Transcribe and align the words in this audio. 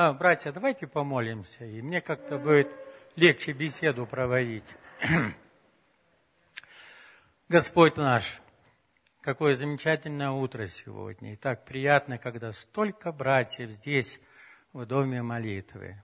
А, 0.00 0.12
братья, 0.12 0.52
давайте 0.52 0.86
помолимся, 0.86 1.64
и 1.64 1.82
мне 1.82 2.00
как-то 2.00 2.38
будет 2.38 2.68
легче 3.16 3.50
беседу 3.50 4.06
проводить. 4.06 4.62
Господь 7.48 7.96
наш, 7.96 8.40
какое 9.22 9.56
замечательное 9.56 10.30
утро 10.30 10.68
сегодня. 10.68 11.32
И 11.32 11.36
так 11.36 11.64
приятно, 11.64 12.16
когда 12.16 12.52
столько 12.52 13.10
братьев 13.10 13.70
здесь, 13.70 14.20
в 14.72 14.86
доме 14.86 15.20
молитвы. 15.20 16.00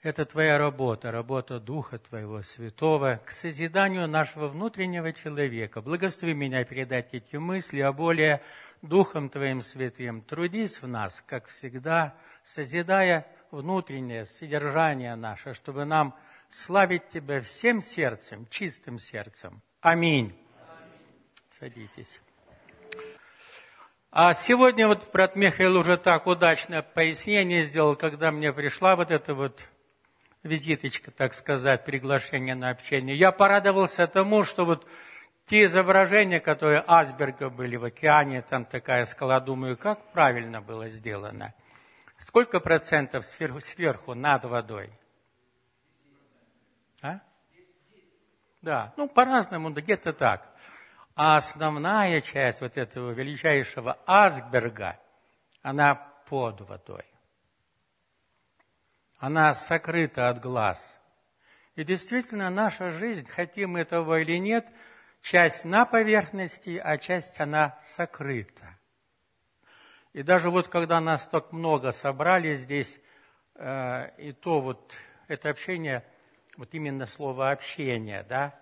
Это 0.00 0.24
Твоя 0.24 0.56
работа, 0.56 1.10
работа 1.10 1.58
Духа 1.58 1.98
Твоего 1.98 2.44
Святого 2.44 3.20
к 3.26 3.32
созиданию 3.32 4.06
нашего 4.06 4.46
внутреннего 4.46 5.12
человека. 5.12 5.82
Благослови 5.82 6.32
меня 6.32 6.64
передать 6.64 7.12
эти 7.12 7.34
мысли, 7.34 7.80
а 7.80 7.92
более 7.92 8.40
Духом 8.82 9.30
Твоим 9.30 9.62
Святым 9.62 10.22
трудись 10.22 10.80
в 10.80 10.86
нас, 10.86 11.24
как 11.26 11.46
всегда, 11.46 12.14
созидая 12.48 13.26
внутреннее 13.50 14.24
содержание 14.24 15.14
наше, 15.16 15.52
чтобы 15.54 15.84
нам 15.84 16.14
славить 16.48 17.08
Тебя 17.08 17.40
всем 17.40 17.82
сердцем, 17.82 18.46
чистым 18.48 18.98
сердцем. 18.98 19.60
Аминь. 19.80 20.34
Садитесь. 21.50 22.20
А 24.10 24.32
сегодня 24.32 24.88
вот 24.88 25.12
брат 25.12 25.36
Михаил 25.36 25.76
уже 25.76 25.98
так 25.98 26.26
удачное 26.26 26.80
пояснение 26.80 27.62
сделал, 27.64 27.94
когда 27.96 28.30
мне 28.30 28.52
пришла 28.52 28.96
вот 28.96 29.10
эта 29.10 29.34
вот 29.34 29.66
визиточка, 30.42 31.10
так 31.10 31.34
сказать, 31.34 31.84
приглашение 31.84 32.54
на 32.54 32.70
общение. 32.70 33.14
Я 33.14 33.32
порадовался 33.32 34.06
тому, 34.06 34.44
что 34.44 34.64
вот 34.64 34.86
те 35.44 35.64
изображения, 35.64 36.40
которые 36.40 36.80
Асберга 36.86 37.50
были 37.50 37.76
в 37.76 37.84
океане, 37.84 38.40
там 38.40 38.64
такая 38.64 39.04
скала, 39.04 39.38
думаю, 39.40 39.76
как 39.76 40.12
правильно 40.12 40.62
было 40.62 40.88
сделано. 40.88 41.52
Сколько 42.18 42.60
процентов 42.60 43.24
сверху, 43.24 43.60
сверху 43.60 44.14
над 44.14 44.44
водой? 44.44 44.92
А? 47.00 47.20
Да, 48.60 48.92
ну 48.96 49.08
по-разному, 49.08 49.70
где-то 49.70 50.12
так. 50.12 50.46
А 51.14 51.36
основная 51.36 52.20
часть 52.20 52.60
вот 52.60 52.76
этого 52.76 53.12
величайшего 53.12 53.98
Асберга, 54.06 54.98
она 55.62 55.94
под 56.28 56.60
водой 56.62 57.06
она 59.18 59.52
сокрыта 59.54 60.28
от 60.28 60.40
глаз. 60.40 60.98
И 61.74 61.84
действительно, 61.84 62.50
наша 62.50 62.90
жизнь, 62.90 63.26
хотим 63.28 63.72
мы 63.72 63.80
этого 63.80 64.20
или 64.20 64.38
нет, 64.38 64.66
часть 65.20 65.64
на 65.64 65.84
поверхности, 65.84 66.80
а 66.82 66.98
часть 66.98 67.38
она 67.40 67.78
сокрыта. 67.80 68.77
И 70.18 70.24
даже 70.24 70.50
вот 70.50 70.66
когда 70.66 71.00
нас 71.00 71.28
так 71.28 71.52
много 71.52 71.92
собрали 71.92 72.56
здесь, 72.56 73.00
э, 73.54 74.10
и 74.18 74.32
то 74.32 74.60
вот 74.60 74.96
это 75.28 75.48
общение, 75.48 76.04
вот 76.56 76.74
именно 76.74 77.06
слово 77.06 77.52
общение, 77.52 78.24
да, 78.24 78.58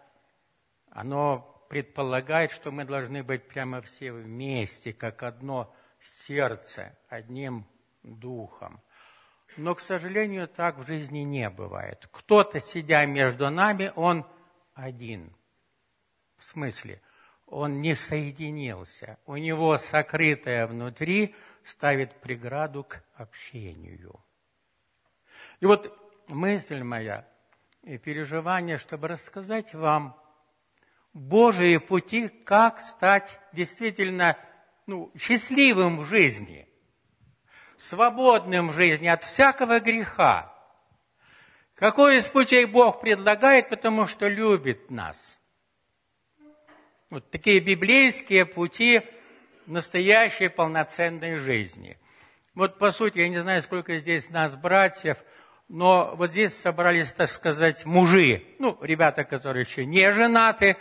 оно 0.91 1.67
предполагает, 1.71 2.51
что 2.51 2.71
мы 2.71 2.85
должны 2.85 3.23
быть 3.23 3.49
прямо 3.49 3.81
все 3.81 4.13
вместе, 4.13 4.93
как 4.93 5.23
одно 5.23 5.75
сердце, 6.03 6.95
одним 7.09 7.67
духом. 8.03 8.83
Но, 9.57 9.75
к 9.75 9.81
сожалению, 9.81 10.49
так 10.49 10.77
в 10.77 10.87
жизни 10.87 11.21
не 11.21 11.49
бывает. 11.49 12.07
Кто-то, 12.13 12.61
сидя 12.61 13.07
между 13.07 13.49
нами, 13.49 13.93
он 13.97 14.27
один. 14.75 15.35
В 16.37 16.45
смысле, 16.45 17.01
он 17.47 17.81
не 17.81 17.95
соединился. 17.95 19.19
У 19.27 19.37
него 19.37 19.77
сокрытое 19.77 20.67
внутри 20.67 21.35
ставит 21.65 22.15
преграду 22.21 22.85
к 22.85 23.03
общению. 23.15 24.21
И 25.61 25.67
вот 25.67 25.97
мысль 26.29 26.83
моя 26.83 27.27
и 27.83 27.99
переживание, 27.99 28.79
чтобы 28.79 29.09
рассказать 29.09 29.75
вам 29.75 30.21
Божьи 31.13 31.79
пути, 31.79 32.29
как 32.29 32.81
стать 32.81 33.39
действительно 33.53 34.37
ну, 34.87 35.11
счастливым 35.17 36.01
в 36.01 36.05
жизни– 36.05 36.69
свободным 37.77 38.69
в 38.69 38.73
жизни 38.73 39.07
от 39.07 39.23
всякого 39.23 39.81
греха. 39.81 40.53
Какой 41.75 42.19
из 42.19 42.29
путей 42.29 42.65
Бог 42.65 43.01
предлагает, 43.01 43.69
потому 43.69 44.07
что 44.07 44.29
любит 44.29 44.91
нас. 44.91 45.39
Вот 47.11 47.31
такие 47.31 47.61
библейские 47.61 48.47
пути 48.47 49.03
настоящей 49.67 50.49
полноценной 50.49 51.37
жизни. 51.37 51.99
Вот 52.55 52.79
по 52.79 52.91
сути, 52.91 53.19
я 53.19 53.29
не 53.29 53.39
знаю, 53.39 53.63
сколько 53.63 53.99
здесь 53.99 54.31
нас 54.31 54.57
братьев, 54.57 55.19
но 55.69 56.15
вот 56.17 56.31
здесь 56.31 56.57
собрались, 56.57 57.13
так 57.13 57.29
сказать, 57.29 57.85
мужи, 57.85 58.45
ну, 58.59 58.79
ребята, 58.81 59.25
которые 59.25 59.63
еще 59.63 59.85
не 59.85 60.11
женаты, 60.11 60.77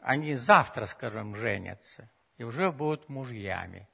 они 0.00 0.34
завтра, 0.34 0.86
скажем, 0.86 1.34
женятся 1.34 2.10
и 2.36 2.44
уже 2.44 2.70
будут 2.70 3.08
мужьями. 3.08 3.88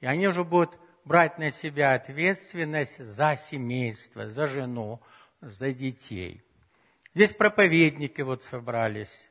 И 0.00 0.06
они 0.06 0.26
уже 0.26 0.44
будут 0.44 0.78
брать 1.04 1.38
на 1.38 1.50
себя 1.50 1.94
ответственность 1.94 3.02
за 3.02 3.36
семейство, 3.36 4.28
за 4.28 4.46
жену, 4.46 5.00
за 5.40 5.72
детей. 5.72 6.42
Здесь 7.14 7.34
проповедники 7.34 8.22
вот 8.22 8.42
собрались. 8.42 9.28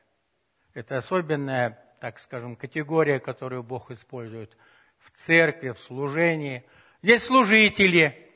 Это 0.73 0.97
особенная, 0.97 1.84
так 2.01 2.17
скажем, 2.17 2.56
категория, 2.56 3.19
которую 3.19 3.62
Бог 3.62 3.91
использует 3.91 4.57
в 4.97 5.12
церкви, 5.12 5.69
в 5.69 5.79
служении. 5.79 6.66
Здесь 7.03 7.23
служители. 7.23 8.28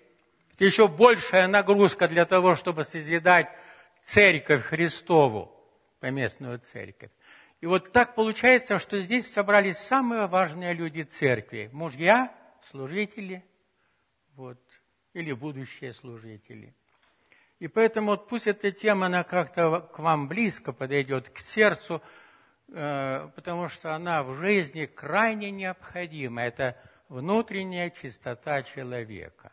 Это 0.54 0.66
еще 0.66 0.88
большая 0.88 1.48
нагрузка 1.48 2.08
для 2.08 2.26
того, 2.26 2.54
чтобы 2.56 2.84
созидать 2.84 3.50
церковь 4.04 4.64
Христову, 4.66 5.52
поместную 6.00 6.60
церковь. 6.60 7.10
И 7.60 7.66
вот 7.66 7.92
так 7.92 8.14
получается, 8.14 8.78
что 8.78 9.00
здесь 9.00 9.34
собрались 9.34 9.78
самые 9.78 10.28
важные 10.28 10.76
люди 10.76 11.02
церкви. 11.02 11.72
Мужья, 11.74 12.32
служители, 12.70 13.44
вот, 14.36 14.60
или 15.14 15.32
будущие 15.32 15.92
служители. 15.94 16.76
И 17.58 17.68
поэтому 17.68 18.12
вот 18.12 18.28
пусть 18.28 18.46
эта 18.46 18.70
тема, 18.70 19.08
она 19.08 19.24
как-то 19.24 19.80
к 19.80 19.98
вам 19.98 20.28
близко 20.28 20.72
подойдет, 20.72 21.30
к 21.30 21.40
сердцу, 21.40 22.04
потому 22.68 23.70
что 23.70 23.94
она 23.94 24.24
в 24.24 24.36
жизни 24.36 24.86
крайне 24.86 25.52
необходима. 25.52 26.44
Это 26.44 26.76
внутренняя 27.10 27.90
чистота 27.90 28.64
человека. 28.64 29.52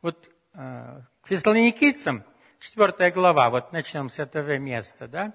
Вот 0.00 0.30
э, 0.54 1.00
к 1.22 1.28
фессалоникийцам, 1.28 2.24
4 2.60 3.10
глава, 3.10 3.50
вот 3.50 3.72
начнем 3.72 4.08
с 4.08 4.18
этого 4.18 4.58
места, 4.58 5.08
да? 5.08 5.32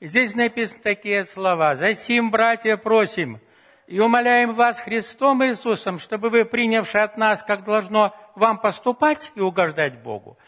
Здесь 0.00 0.34
написаны 0.34 0.82
такие 0.82 1.24
слова. 1.24 1.74
«Засим, 1.74 2.30
братья, 2.30 2.76
просим, 2.76 3.40
и 3.86 4.00
умоляем 4.00 4.52
вас 4.52 4.80
Христом 4.80 5.44
Иисусом, 5.44 5.98
чтобы 5.98 6.30
вы, 6.30 6.44
принявши 6.44 6.98
от 6.98 7.16
нас, 7.16 7.42
как 7.42 7.64
должно 7.64 8.14
вам 8.34 8.58
поступать 8.58 9.30
и 9.34 9.40
угождать 9.40 10.02
Богу, 10.02 10.38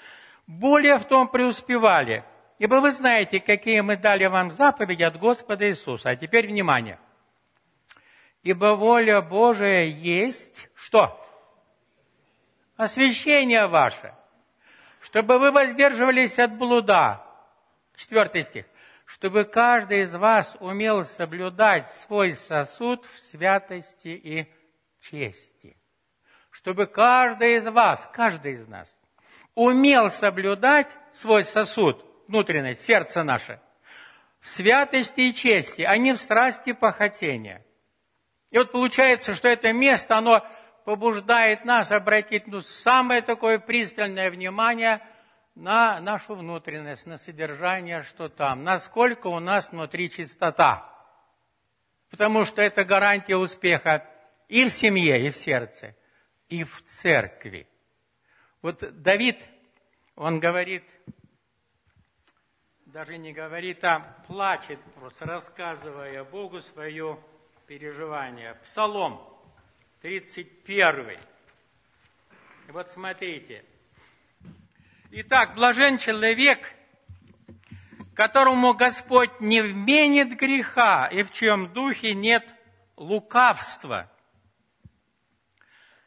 более 0.47 0.99
в 0.99 1.05
том 1.05 1.29
преуспевали. 1.29 2.25
Ибо 2.59 2.77
вы 2.77 2.93
знаете, 2.93 3.41
какие 3.41 3.81
мы 3.81 3.97
дали 3.97 4.27
вам 4.27 4.51
заповеди 4.51 5.03
от 5.03 5.19
Господа 5.19 5.69
Иисуса. 5.69 6.11
А 6.11 6.17
теперь 6.17 6.47
внимание. 6.47 6.99
Ибо 8.43 8.77
воля 8.77 9.21
Божия 9.21 9.85
есть 9.85 10.69
что? 10.75 11.23
Освящение 12.77 13.67
ваше. 13.67 14.15
Чтобы 15.01 15.39
вы 15.39 15.51
воздерживались 15.51 16.39
от 16.39 16.57
блуда. 16.57 17.23
Четвертый 17.95 18.43
стих 18.43 18.67
чтобы 19.07 19.45
каждый 19.45 20.03
из 20.03 20.15
вас 20.15 20.57
умел 20.61 21.05
соблюдать 21.05 21.87
свой 21.91 22.35
сосуд 22.35 23.07
в 23.07 23.19
святости 23.19 24.09
и 24.09 24.53
чести. 25.01 25.77
Чтобы 26.51 26.87
каждый 26.87 27.57
из 27.57 27.67
вас, 27.69 28.09
каждый 28.13 28.55
из 28.55 28.67
нас, 28.67 28.99
умел 29.55 30.11
соблюдать 30.11 30.95
свой 31.13 31.45
сосуд, 31.45 32.05
внутреннее, 32.29 32.75
сердце 32.75 33.23
наше, 33.23 33.61
в 34.41 34.51
святости 34.51 35.23
и 35.23 35.35
чести, 35.35 35.83
а 35.83 35.97
не 35.97 36.13
в 36.13 36.19
страсти 36.19 36.73
похотения. 36.73 37.65
И 38.51 38.59
вот 38.59 38.73
получается, 38.73 39.35
что 39.35 39.49
это 39.49 39.73
место, 39.73 40.17
оно 40.17 40.47
побуждает 40.85 41.65
нас 41.65 41.91
обратить 41.91 42.47
ну, 42.47 42.61
самое 42.61 43.23
такое 43.23 43.59
пристальное 43.59 44.31
внимание– 44.31 45.01
на 45.57 46.01
нашу 46.01 46.35
внутренность, 46.37 47.07
на 47.07 47.17
содержание, 47.17 48.03
что 48.03 48.29
там, 48.29 48.63
насколько 48.63 49.27
у 49.27 49.41
нас 49.41 49.73
внутри 49.73 50.11
чистота. 50.11 50.93
Потому 52.11 52.45
что 52.45 52.63
это 52.63 52.85
гарантия 52.85 53.37
успеха 53.37 54.07
и 54.49 54.67
в 54.67 54.69
семье, 54.69 55.27
и 55.27 55.31
в 55.31 55.37
сердце, 55.37 55.97
и 56.49 56.63
в 56.63 56.83
церкви. 56.85 57.67
Вот 58.61 58.85
Давид, 59.03 59.45
он 60.15 60.41
говорит, 60.41 60.85
даже 62.97 63.19
не 63.19 63.35
говорит, 63.35 63.85
а 63.85 64.01
плачет, 64.27 64.81
просто 64.95 65.27
рассказывая 65.27 66.25
Богу 66.25 66.63
свое 66.63 67.23
переживание. 67.67 68.55
Псалом 68.65 69.21
31. 70.01 71.19
Вот 72.69 72.91
смотрите. 72.91 73.67
Итак, 75.11 75.57
блажен 75.57 75.99
человек, 75.99 76.73
которому 78.15 78.73
Господь 78.73 79.43
не 79.43 79.61
вменит 79.61 80.35
греха, 80.35 81.07
и 81.09 81.23
в 81.23 81.31
чьем 81.33 81.75
духе 81.75 82.15
нет 82.15 82.55
лукавства. 82.97 84.11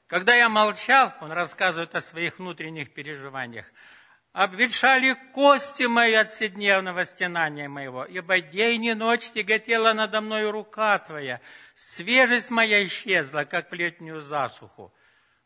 Когда 0.07 0.33
я 0.33 0.49
молчал, 0.49 1.13
он 1.21 1.33
рассказывает 1.33 1.93
о 1.93 2.01
своих 2.01 2.39
внутренних 2.39 2.91
переживаниях, 2.95 3.67
обветшали 4.39 5.17
кости 5.33 5.83
мои 5.83 6.13
от 6.13 6.31
вседневного 6.31 7.03
стенания 7.03 7.67
моего, 7.67 8.05
ибо 8.05 8.39
день 8.39 8.85
и 8.85 8.93
ночь 8.93 9.31
тяготела 9.31 9.91
надо 9.91 10.21
мной 10.21 10.49
рука 10.49 10.97
твоя, 10.99 11.41
свежесть 11.75 12.49
моя 12.49 12.85
исчезла, 12.85 13.43
как 13.43 13.73
летнюю 13.73 14.21
засуху. 14.21 14.93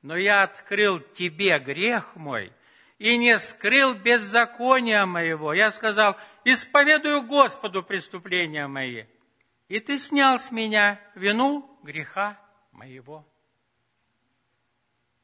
Но 0.03 0.15
я 0.15 0.43
открыл 0.43 0.99
тебе 0.99 1.57
грех 1.57 2.15
мой 2.15 2.53
и 2.99 3.17
не 3.17 3.39
скрыл 3.39 3.95
беззакония 3.95 5.07
моего. 5.07 5.53
Я 5.53 5.71
сказал, 5.71 6.15
исповедую 6.43 7.23
Господу 7.23 7.81
преступления 7.81 8.67
мои, 8.67 9.05
и 9.69 9.79
ты 9.79 9.97
снял 9.97 10.37
с 10.37 10.51
меня 10.51 11.01
вину 11.15 11.79
греха 11.81 12.39
моего. 12.71 13.27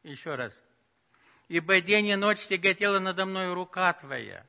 Еще 0.01 0.33
раз. 0.33 0.63
Ибо 1.49 1.81
день 1.81 2.07
и 2.07 2.15
ночь 2.15 2.45
тяготела 2.45 2.99
надо 2.99 3.25
мной 3.25 3.51
рука 3.53 3.91
твоя. 3.93 4.45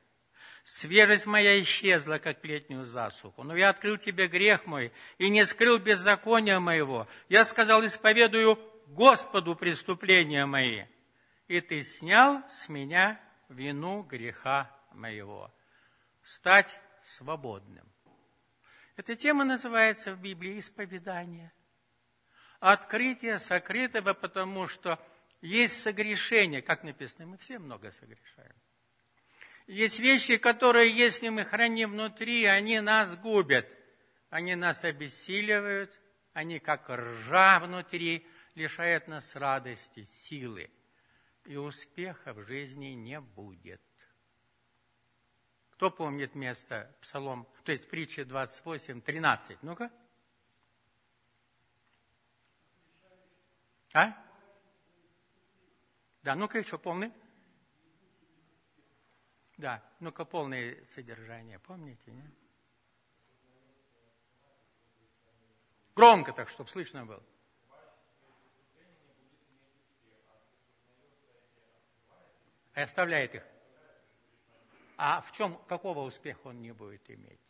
Свежесть 0.63 1.25
моя 1.25 1.59
исчезла, 1.61 2.19
как 2.19 2.45
летнюю 2.45 2.85
засуху. 2.85 3.43
Но 3.43 3.55
я 3.55 3.69
открыл 3.69 3.97
тебе 3.97 4.27
грех 4.27 4.67
мой 4.67 4.93
и 5.17 5.27
не 5.27 5.43
скрыл 5.45 5.79
беззакония 5.79 6.59
моего. 6.59 7.07
Я 7.27 7.43
сказал, 7.43 7.83
исповедую 7.83 8.59
Господу 8.85 9.55
преступления 9.55 10.45
мои. 10.45 10.85
И 11.47 11.59
ты 11.59 11.81
снял 11.81 12.47
с 12.47 12.69
меня 12.69 13.19
вину 13.49 14.03
греха 14.03 14.69
моего. 14.91 15.51
Стать 16.21 16.79
свободным. 17.03 17.91
Эта 18.95 19.15
тема 19.15 19.43
называется 19.43 20.13
в 20.13 20.21
Библии 20.21 20.59
исповедание. 20.59 21.51
Открытие 22.59 23.39
сокрытого, 23.39 24.13
потому 24.13 24.67
что 24.67 24.99
есть 25.41 25.81
согрешение, 25.81 26.61
как 26.61 26.83
написано, 26.83 27.25
мы 27.25 27.37
все 27.37 27.59
много 27.59 27.91
согрешаем. 27.91 28.55
Есть 29.67 29.99
вещи, 29.99 30.37
которые, 30.37 30.95
если 30.95 31.29
мы 31.29 31.43
храним 31.43 31.91
внутри, 31.91 32.45
они 32.45 32.79
нас 32.79 33.15
губят. 33.15 33.77
Они 34.29 34.55
нас 34.55 34.83
обессиливают, 34.83 35.99
они 36.33 36.59
как 36.59 36.89
ржа 36.89 37.59
внутри, 37.59 38.25
лишают 38.55 39.07
нас 39.07 39.35
радости, 39.35 40.03
силы. 40.03 40.69
И 41.45 41.57
успеха 41.57 42.33
в 42.33 42.43
жизни 42.43 42.87
не 42.87 43.19
будет. 43.19 43.81
Кто 45.71 45.89
помнит 45.89 46.35
место 46.35 46.95
Псалом, 47.01 47.47
то 47.63 47.71
есть 47.71 47.89
притча 47.89 48.23
28, 48.23 49.01
13? 49.01 49.63
Ну-ка. 49.63 49.91
А? 53.93 54.30
Да, 56.23 56.35
ну-ка 56.35 56.59
еще 56.59 56.77
полный. 56.77 57.11
Да, 59.57 59.83
ну-ка 59.99 60.25
полное 60.25 60.81
содержание, 60.83 61.59
помните, 61.59 62.11
нет? 62.11 62.33
Громко 65.95 66.33
так, 66.33 66.49
чтобы 66.49 66.69
слышно 66.69 67.05
было. 67.05 67.23
И 72.75 72.79
оставляет 72.79 73.35
их. 73.35 73.43
А 74.97 75.21
в 75.21 75.31
чем, 75.33 75.57
какого 75.65 76.01
успеха 76.01 76.47
он 76.47 76.61
не 76.61 76.71
будет 76.71 77.09
иметь? 77.09 77.41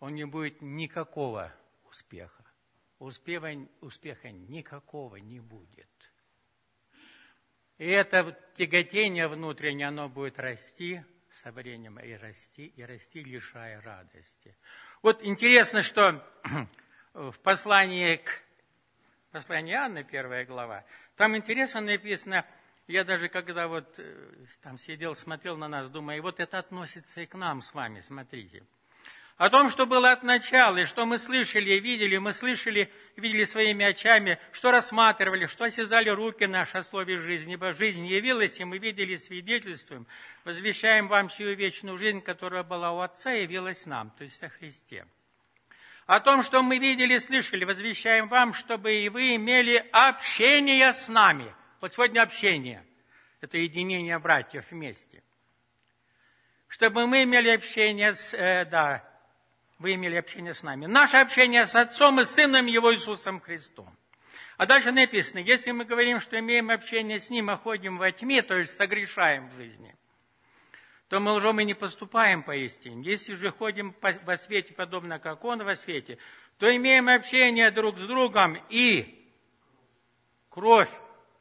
Он 0.00 0.14
не 0.14 0.24
будет 0.24 0.60
никакого 0.60 1.52
успеха 1.84 2.43
успеха, 2.98 3.54
успеха 3.80 4.30
никакого 4.30 5.16
не 5.16 5.40
будет. 5.40 5.88
И 7.78 7.86
это 7.86 8.38
тяготение 8.54 9.28
внутреннее, 9.28 9.88
оно 9.88 10.08
будет 10.08 10.38
расти 10.38 11.02
со 11.30 11.50
временем 11.50 11.98
и 11.98 12.12
расти, 12.12 12.66
и 12.66 12.82
расти, 12.82 13.22
лишая 13.24 13.80
радости. 13.80 14.56
Вот 15.02 15.22
интересно, 15.24 15.82
что 15.82 16.24
в 17.14 17.38
послании 17.40 18.16
к 18.16 18.42
посланию 19.32 19.80
Анны, 19.80 20.04
первая 20.04 20.44
глава, 20.44 20.84
там 21.16 21.36
интересно 21.36 21.80
написано, 21.80 22.46
я 22.86 23.02
даже 23.02 23.28
когда 23.28 23.66
вот 23.66 23.98
э, 23.98 24.46
там 24.62 24.78
сидел, 24.78 25.16
смотрел 25.16 25.56
на 25.56 25.66
нас, 25.66 25.90
думаю, 25.90 26.22
вот 26.22 26.38
это 26.38 26.58
относится 26.58 27.22
и 27.22 27.26
к 27.26 27.34
нам 27.34 27.60
с 27.60 27.74
вами, 27.74 28.00
смотрите– 28.00 28.62
о 29.36 29.50
том, 29.50 29.68
что 29.68 29.86
было 29.86 30.12
от 30.12 30.22
начала, 30.22 30.78
и 30.78 30.84
что 30.84 31.06
мы 31.06 31.18
слышали 31.18 31.72
и 31.72 31.80
видели, 31.80 32.18
мы 32.18 32.32
слышали 32.32 32.88
и 33.16 33.20
видели 33.20 33.44
своими 33.44 33.84
очами, 33.84 34.38
что 34.52 34.70
рассматривали, 34.70 35.46
что 35.46 35.64
осязали 35.64 36.08
руки 36.08 36.46
наши 36.46 36.78
о 36.78 36.82
слове 36.84 37.18
жизни, 37.18 37.54
ибо 37.54 37.72
жизнь 37.72 38.06
явилась, 38.06 38.60
и 38.60 38.64
мы 38.64 38.78
видели 38.78 39.16
свидетельствуем, 39.16 40.06
возвещаем 40.44 41.08
вам 41.08 41.30
сию 41.30 41.56
вечную 41.56 41.98
жизнь, 41.98 42.20
которая 42.20 42.62
была 42.62 42.92
у 42.92 43.00
Отца, 43.00 43.32
явилась 43.32 43.86
нам, 43.86 44.10
то 44.10 44.22
есть 44.22 44.40
о 44.44 44.48
Христе. 44.48 45.04
О 46.06 46.20
том, 46.20 46.42
что 46.42 46.62
мы 46.62 46.78
видели, 46.78 47.18
слышали, 47.18 47.64
возвещаем 47.64 48.28
вам, 48.28 48.54
чтобы 48.54 48.94
и 48.94 49.08
вы 49.08 49.34
имели 49.34 49.84
общение 49.90 50.92
с 50.92 51.08
нами. 51.08 51.52
Вот 51.80 51.94
сегодня 51.94 52.22
общение. 52.22 52.84
Это 53.40 53.58
единение 53.58 54.18
братьев 54.18 54.66
вместе. 54.70 55.22
Чтобы 56.68 57.06
мы 57.06 57.24
имели 57.24 57.48
общение 57.48 58.12
с, 58.12 58.34
э, 58.34 58.66
да, 58.66 59.13
вы 59.84 59.96
имели 59.96 60.16
общение 60.16 60.54
с 60.54 60.62
нами. 60.62 60.86
Наше 60.86 61.18
общение 61.18 61.66
с 61.66 61.74
Отцом 61.74 62.18
и 62.18 62.24
Сыном 62.24 62.64
Его 62.64 62.94
Иисусом 62.94 63.38
Христом. 63.38 63.94
А 64.56 64.64
дальше 64.64 64.92
написано, 64.92 65.40
если 65.40 65.72
мы 65.72 65.84
говорим, 65.84 66.20
что 66.20 66.38
имеем 66.38 66.70
общение 66.70 67.20
с 67.20 67.28
Ним, 67.28 67.50
а 67.50 67.58
ходим 67.58 67.98
во 67.98 68.10
тьме, 68.10 68.40
то 68.40 68.56
есть 68.56 68.74
согрешаем 68.74 69.50
в 69.50 69.52
жизни, 69.52 69.94
то 71.08 71.20
мы 71.20 71.32
лжем 71.32 71.60
и 71.60 71.66
не 71.66 71.74
поступаем 71.74 72.42
поистине. 72.42 73.02
Если 73.02 73.34
же 73.34 73.50
ходим 73.50 73.94
во 74.00 74.36
свете, 74.36 74.72
подобно 74.72 75.18
как 75.18 75.44
Он 75.44 75.62
во 75.62 75.74
свете, 75.74 76.16
то 76.56 76.74
имеем 76.74 77.10
общение 77.10 77.70
друг 77.70 77.98
с 77.98 78.06
другом, 78.06 78.56
и 78.70 79.30
кровь 80.48 80.90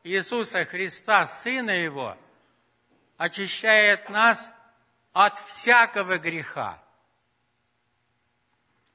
Иисуса 0.03 0.65
Христа, 0.65 1.25
Сына 1.27 1.71
Его, 1.71 2.17
очищает 3.15 4.09
нас 4.09 4.51
от 5.13 5.37
всякого 5.39 6.17
греха. 6.17 6.82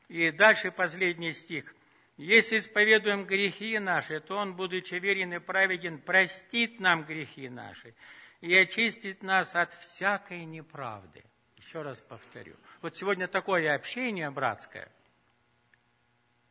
И 0.08 0.30
дальше 0.30 0.70
последний 0.70 1.32
стих. 1.32 1.74
Если 2.16 2.58
исповедуем 2.58 3.26
грехи 3.26 3.78
наши, 3.78 4.20
то 4.20 4.36
Он, 4.36 4.54
будучи 4.54 4.94
верен 4.94 5.34
и 5.34 5.38
праведен, 5.38 5.98
простит 5.98 6.80
нам 6.80 7.04
грехи 7.04 7.48
наши 7.48 7.94
и 8.40 8.54
очистит 8.56 9.22
нас 9.22 9.54
от 9.54 9.74
всякой 9.74 10.44
неправды. 10.44 11.22
Еще 11.56 11.82
раз 11.82 12.00
повторю. 12.00 12.56
Вот 12.80 12.96
сегодня 12.96 13.26
такое 13.26 13.74
общение 13.74 14.30
братское. 14.30 14.88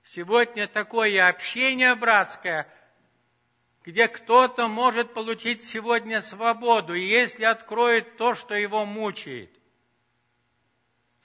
Сегодня 0.04 0.68
такое 0.68 1.28
общение 1.28 1.96
братское, 1.96 2.68
где 3.84 4.08
кто-то 4.08 4.68
может 4.68 5.14
получить 5.14 5.64
сегодня 5.64 6.22
свободу, 6.22 6.94
если 6.94 7.44
откроет 7.44 8.16
то, 8.16 8.36
что 8.36 8.54
его 8.56 8.86
мучает. 8.86 9.52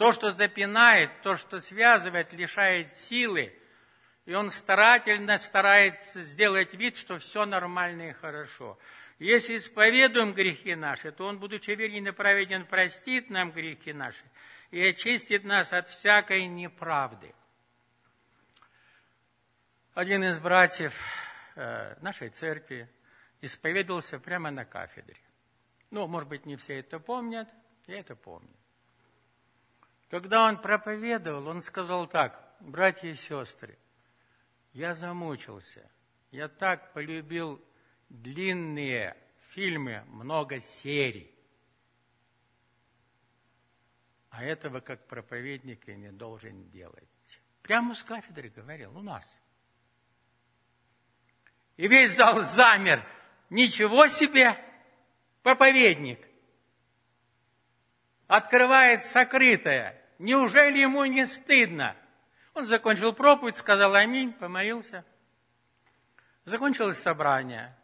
То, 0.02 0.10
что 0.10 0.32
запинает, 0.32 1.12
то, 1.22 1.36
что 1.36 1.60
связывает, 1.60 2.32
лишает 2.32 2.90
силы, 2.96 3.56
и 4.24 4.34
он 4.34 4.50
старательно 4.50 5.38
старается 5.38 6.22
сделать 6.22 6.74
вид, 6.74 6.96
что 6.96 7.18
все 7.18 7.46
нормально 7.46 8.08
и 8.08 8.12
хорошо. 8.12 8.80
Если 9.20 9.56
исповедуем 9.56 10.32
грехи 10.32 10.74
наши, 10.74 11.12
то 11.12 11.26
Он, 11.26 11.38
будучи 11.38 11.70
верен 11.70 12.08
и 12.08 12.10
праведен, 12.10 12.66
простит 12.66 13.30
нам 13.30 13.52
грехи 13.52 13.92
наши 13.92 14.24
и 14.72 14.84
очистит 14.84 15.44
нас 15.44 15.72
от 15.72 15.86
всякой 15.86 16.46
неправды. 16.46 17.32
Один 19.94 20.24
из 20.24 20.36
братьев 20.40 21.00
э, 21.54 21.94
нашей 22.00 22.30
церкви 22.30 22.90
исповедовался 23.40 24.18
прямо 24.18 24.50
на 24.50 24.64
кафедре. 24.64 25.20
Ну, 25.92 26.08
может 26.08 26.28
быть, 26.28 26.44
не 26.44 26.56
все 26.56 26.80
это 26.80 26.98
помнят, 26.98 27.48
я 27.86 28.00
это 28.00 28.16
помню. 28.16 28.50
Когда 30.12 30.46
он 30.46 30.60
проповедовал, 30.60 31.48
он 31.48 31.62
сказал 31.62 32.06
так, 32.06 32.38
братья 32.60 33.08
и 33.08 33.14
сестры, 33.14 33.78
я 34.74 34.94
замучился, 34.94 35.90
я 36.30 36.48
так 36.48 36.92
полюбил 36.92 37.58
длинные 38.10 39.16
фильмы, 39.48 40.04
много 40.08 40.60
серий. 40.60 41.34
А 44.28 44.44
этого, 44.44 44.80
как 44.80 45.06
проповедник, 45.06 45.88
я 45.88 45.96
не 45.96 46.12
должен 46.12 46.68
делать. 46.68 47.40
Прямо 47.62 47.94
с 47.94 48.02
кафедры 48.02 48.50
говорил, 48.50 48.94
у 48.98 49.00
нас. 49.00 49.40
И 51.78 51.88
весь 51.88 52.14
зал 52.14 52.42
замер. 52.42 53.02
Ничего 53.48 54.08
себе! 54.08 54.62
Проповедник 55.42 56.28
открывает 58.26 59.06
сокрытое. 59.06 60.01
Неужели 60.22 60.78
ему 60.78 61.04
не 61.04 61.26
стыдно? 61.26 61.96
Он 62.54 62.64
закончил 62.64 63.12
проповедь, 63.12 63.56
сказал 63.56 63.96
аминь, 63.96 64.32
помолился. 64.32 65.04
Закончилось 66.44 66.98
собрание. 66.98 67.76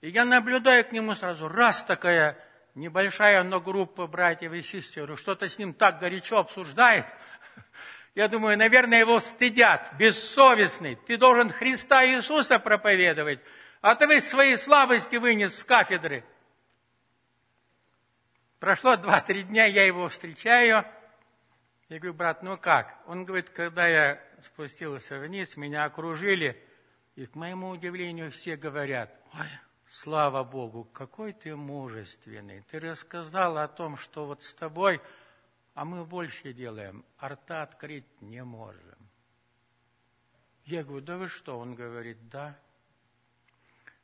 И 0.00 0.10
я 0.10 0.24
наблюдаю 0.24 0.84
к 0.84 0.90
нему 0.90 1.14
сразу, 1.14 1.46
раз 1.46 1.84
такая 1.84 2.36
небольшая, 2.74 3.44
но 3.44 3.60
группа 3.60 4.08
братьев 4.08 4.52
и 4.54 4.62
сестер, 4.62 5.16
что-то 5.16 5.46
с 5.46 5.56
ним 5.56 5.72
так 5.72 6.00
горячо 6.00 6.38
обсуждает. 6.38 7.06
Я 8.16 8.26
думаю, 8.26 8.58
наверное, 8.58 8.98
его 8.98 9.20
стыдят, 9.20 9.88
бессовестный. 10.00 10.96
Ты 10.96 11.16
должен 11.16 11.48
Христа 11.50 12.04
Иисуса 12.04 12.58
проповедовать, 12.58 13.38
а 13.82 13.94
ты 13.94 14.20
свои 14.20 14.56
слабости 14.56 15.14
вынес 15.14 15.60
с 15.60 15.62
кафедры. 15.62 16.24
Прошло 18.62 18.96
два-три 18.96 19.42
дня, 19.42 19.64
я 19.64 19.84
его 19.84 20.06
встречаю. 20.06 20.86
Я 21.88 21.98
говорю, 21.98 22.14
брат, 22.14 22.44
ну 22.44 22.56
как? 22.56 22.96
Он 23.08 23.24
говорит, 23.24 23.50
когда 23.50 23.88
я 23.88 24.22
спустился 24.40 25.18
вниз, 25.18 25.56
меня 25.56 25.84
окружили, 25.84 26.64
и 27.16 27.26
к 27.26 27.34
моему 27.34 27.70
удивлению 27.70 28.30
все 28.30 28.54
говорят, 28.54 29.12
ой, 29.34 29.48
слава 29.90 30.44
Богу, 30.44 30.84
какой 30.84 31.32
ты 31.32 31.56
мужественный. 31.56 32.62
Ты 32.68 32.78
рассказал 32.78 33.58
о 33.58 33.66
том, 33.66 33.96
что 33.96 34.26
вот 34.26 34.44
с 34.44 34.54
тобой, 34.54 35.00
а 35.74 35.84
мы 35.84 36.04
больше 36.04 36.52
делаем, 36.52 37.04
рта 37.20 37.62
открыть 37.62 38.22
не 38.22 38.44
можем. 38.44 39.10
Я 40.66 40.84
говорю, 40.84 41.04
да 41.04 41.16
вы 41.16 41.26
что? 41.26 41.58
Он 41.58 41.74
говорит, 41.74 42.28
да. 42.28 42.56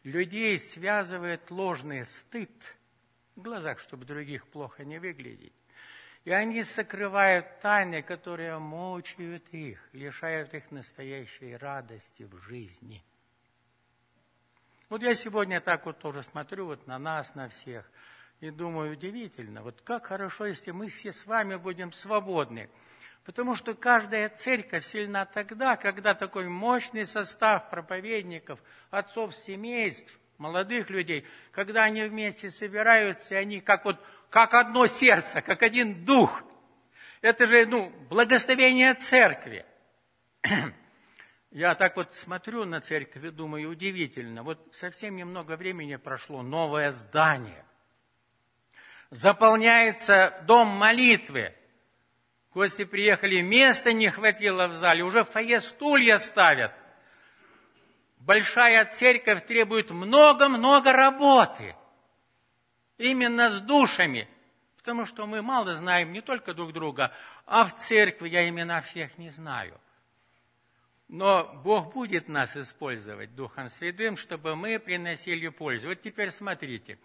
Людей 0.02 0.58
связывает 0.58 1.48
ложный 1.52 2.04
стыд– 2.04 2.50
в 3.38 3.42
глазах, 3.42 3.78
чтобы 3.78 4.04
других 4.04 4.46
плохо 4.48 4.84
не 4.84 4.98
выглядеть. 4.98 5.52
И 6.24 6.30
они 6.32 6.64
сокрывают 6.64 7.60
тайны, 7.60 8.02
которые 8.02 8.58
мучают 8.58 9.48
их, 9.50 9.78
лишают 9.92 10.52
их 10.54 10.70
настоящей 10.72 11.56
радости 11.56 12.24
в 12.24 12.36
жизни. 12.42 13.02
Вот 14.90 15.02
я 15.02 15.14
сегодня 15.14 15.60
так 15.60 15.86
вот 15.86 16.00
тоже 16.00 16.22
смотрю 16.24 16.66
вот 16.66 16.86
на 16.88 16.98
нас, 16.98 17.34
на 17.36 17.48
всех, 17.48 17.88
и 18.40 18.50
думаю, 18.50 18.92
удивительно, 18.92 19.62
вот 19.62 19.82
как 19.82 20.06
хорошо, 20.06 20.46
если 20.46 20.72
мы 20.72 20.88
все 20.88 21.12
с 21.12 21.24
вами 21.24 21.56
будем 21.56 21.92
свободны. 21.92 22.68
Потому 23.24 23.54
что 23.54 23.74
каждая 23.74 24.28
церковь 24.30 24.84
сильна 24.84 25.26
тогда, 25.26 25.76
когда 25.76 26.14
такой 26.14 26.48
мощный 26.48 27.06
состав 27.06 27.70
проповедников, 27.70 28.60
отцов 28.90 29.36
семейств– 29.36 30.18
молодых 30.38 30.88
людей, 30.88 31.26
когда 31.50 31.84
они 31.84 32.02
вместе 32.04 32.50
собираются, 32.50 33.36
они 33.36 33.60
как 33.60 33.84
вот, 33.84 34.00
как 34.30 34.54
одно 34.54 34.86
сердце, 34.86 35.42
как 35.42 35.62
один 35.62 36.04
дух. 36.04 36.42
Это 37.20 37.46
же, 37.46 37.66
ну, 37.66 37.90
благословение 38.08 38.94
церкви. 38.94 39.66
Я 41.50 41.74
так 41.74 41.96
вот 41.96 42.14
смотрю 42.14 42.64
на 42.64 42.80
церковь 42.80 43.24
и 43.24 43.30
думаю, 43.30 43.70
удивительно. 43.70 44.42
Вот 44.42 44.60
совсем 44.72 45.16
немного 45.16 45.56
времени 45.56 45.96
прошло, 45.96 46.42
новое 46.42 46.92
здание. 46.92 47.64
Заполняется 49.10 50.42
дом 50.46 50.68
молитвы. 50.68 51.54
Гости 52.54 52.84
приехали, 52.84 53.40
места 53.40 53.92
не 53.92 54.10
хватило 54.10 54.68
в 54.68 54.74
зале, 54.74 55.02
уже 55.02 55.24
фойе 55.24 55.60
стулья 55.60 56.18
ставят– 56.18 56.72
большая 58.28 58.84
церковь 58.84 59.46
требует 59.46 59.90
много-много 59.90 60.92
работы. 60.92 61.74
Именно 62.98 63.50
с 63.50 63.60
душами. 63.62 64.28
Потому 64.76 65.06
что 65.06 65.26
мы 65.26 65.40
мало 65.40 65.74
знаем 65.74 66.12
не 66.12 66.20
только 66.20 66.52
друг 66.52 66.74
друга, 66.74 67.10
а 67.46 67.64
в 67.64 67.74
церкви 67.76 68.28
я 68.28 68.46
имена 68.46 68.82
всех 68.82 69.16
не 69.16 69.30
знаю. 69.30 69.80
Но 71.08 71.44
Бог 71.64 71.94
будет 71.94 72.28
нас 72.28 72.54
использовать 72.54 73.34
Духом 73.34 73.70
Святым, 73.70 74.18
чтобы 74.18 74.56
мы 74.56 74.78
приносили 74.78 75.48
пользу. 75.48 75.88
Вот 75.88 76.02
теперь 76.02 76.30
смотрите. 76.30 76.98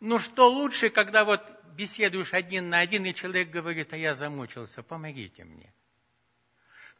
Ну 0.00 0.18
что 0.18 0.48
лучше, 0.48 0.88
когда 0.88 1.26
вот 1.26 1.42
беседуешь 1.74 2.32
один 2.32 2.70
на 2.70 2.78
один, 2.78 3.04
и 3.04 3.12
человек 3.12 3.50
говорит, 3.50 3.92
а 3.92 3.98
я 3.98 4.14
замучился, 4.14 4.82
помогите 4.82 5.44
мне. 5.44 5.73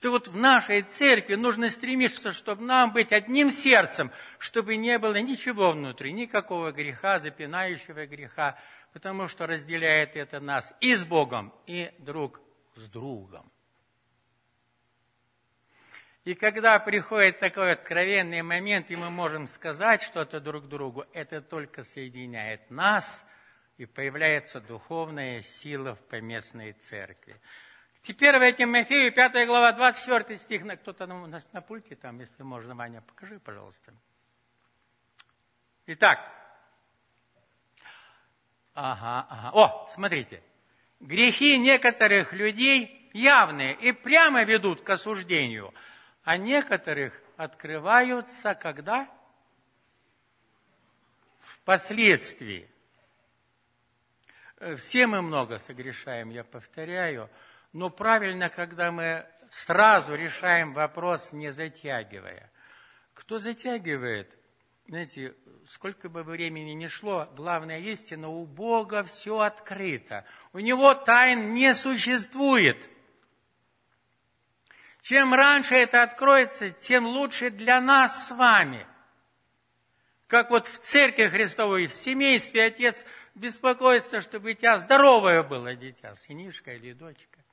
То 0.04 0.11
вот 0.11 0.28
в 0.28 0.37
нашей 0.37 0.82
церкви 0.82 1.34
нужно 1.34 1.70
стремиться, 1.70 2.32
чтобы 2.32 2.62
нам 2.62 2.92
быть 2.92 3.11
одним 3.11 3.50
сердцем, 3.50 4.11
чтобы 4.38 4.76
не 4.76 4.99
было 4.99 5.18
ничего 5.18 5.73
внутри, 5.73 6.12
никакого 6.12 6.73
греха, 6.73 7.18
запинающего 7.18 8.04
греха, 8.04 8.58
потому 8.92 9.28
что 9.28 9.46
разделяет 9.46 10.14
это 10.14 10.40
нас 10.40 10.75
и 10.82 10.94
с 10.94 11.06
Богом, 11.06 11.54
и 11.66 11.90
друг 12.00 12.42
с 12.76 12.87
другом. 12.87 13.50
И 16.25 16.34
когда 16.34 16.78
приходит 16.78 17.40
такой 17.40 17.73
откровенный 17.73 18.42
момент, 18.42 18.90
и 18.90 18.96
мы 18.96 19.08
можем 19.08 19.46
сказать 19.46 20.02
что-то 20.02 20.38
друг 20.38 20.68
другу, 20.68 21.06
это 21.14 21.40
только 21.40 21.82
соединяет 21.82 22.70
нас, 22.70 23.25
и 23.78 23.87
появляется 23.87 24.61
духовная 24.61 25.40
сила 25.40 25.94
в 25.94 26.00
поместной 26.00 26.73
церкви. 26.75 27.40
Теперь 28.04 28.38
в 28.38 28.52
Тимофею, 28.52 29.11
5 29.14 29.46
глава, 29.46 29.73
24 29.73 30.38
стих. 30.38 30.62
Кто-то 30.80 31.06
на, 31.06 31.26
на, 31.26 31.40
на 31.52 31.61
пульте 31.62 31.96
там, 31.96 32.20
если 32.20 32.42
можно, 32.42 32.75
Ваня, 32.75 33.00
покажи, 33.00 33.40
пожалуйста. 33.40 33.94
Итак. 35.87 36.20
Ага, 38.75 39.26
ага. 39.30 39.50
О, 39.54 39.88
смотрите. 39.90 40.42
Грехи 41.00 41.58
некоторых 41.58 42.34
людей 42.34 43.08
явные 43.14 43.75
и 43.75 43.92
прямо 43.92 44.42
ведут 44.42 44.82
к 44.82 44.90
осуждению, 44.90 45.73
а 46.25 46.37
некоторых 46.37 47.18
открываются 47.38 48.54
когда? 48.54 49.08
Впоследствии. 51.40 52.68
Все 54.76 55.06
мы 55.06 55.23
много 55.23 55.56
согрешаем, 55.56 56.28
я 56.28 56.44
повторяю, 56.44 57.30
но 57.75 57.90
правильно, 57.90 58.49
когда 58.50 58.93
мы 58.93 59.26
сразу 59.50 60.14
решаем 60.14 60.73
вопрос, 60.73 61.33
не 61.33 61.50
затягивая. 61.50 62.50
Кто 63.14 63.38
затягивает, 63.38 64.38
знаете, 64.87 65.35
сколько 65.69 66.09
бы 66.09 66.23
времени 66.23 66.71
ни 66.71 66.87
шло, 66.87 67.28
главная 67.37 67.81
истина, 67.81 68.28
у 68.28 68.47
Бога 68.47 69.02
все 69.02 69.40
открыто. 69.40 70.25
У 70.52 70.61
Него 70.61 70.95
тайн 70.95 71.52
не 71.52 71.75
существует. 71.75 72.88
Чем 75.02 75.35
раньше 75.35 75.75
это 75.75 76.04
откроется, 76.04 76.71
тем 76.71 77.07
лучше 77.07 77.50
для 77.50 77.81
нас 77.81 78.28
с 78.28 78.31
вами. 78.31 78.87
Как 80.28 80.50
вот 80.50 80.69
в 80.69 80.78
церкви 80.78 81.26
Христовой, 81.26 81.88
в 81.88 81.93
семействе 81.93 82.66
отец 82.66 83.04
беспокоится, 83.35 84.21
чтобы 84.21 84.50
у 84.50 84.54
тебя 84.54 84.78
здоровое 84.78 85.43
было 85.43 85.75
дитя, 85.75 86.14
сынишка 86.14 86.73
или 86.75 86.93
дочка. 86.93 87.43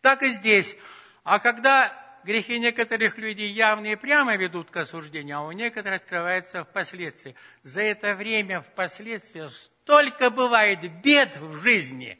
Так 0.00 0.22
и 0.22 0.28
здесь. 0.28 0.76
А 1.24 1.38
когда 1.38 1.92
грехи 2.24 2.58
некоторых 2.58 3.16
людей 3.18 3.50
явно 3.52 3.86
и 3.86 3.96
прямо 3.96 4.36
ведут 4.36 4.70
к 4.70 4.76
осуждению, 4.76 5.38
а 5.38 5.42
у 5.46 5.52
некоторых 5.52 6.02
открывается 6.02 6.64
впоследствии. 6.64 7.34
За 7.62 7.82
это 7.82 8.14
время 8.14 8.60
впоследствии 8.60 9.46
столько 9.48 10.30
бывает 10.30 10.80
бед 11.02 11.36
в 11.36 11.54
жизни. 11.62 12.18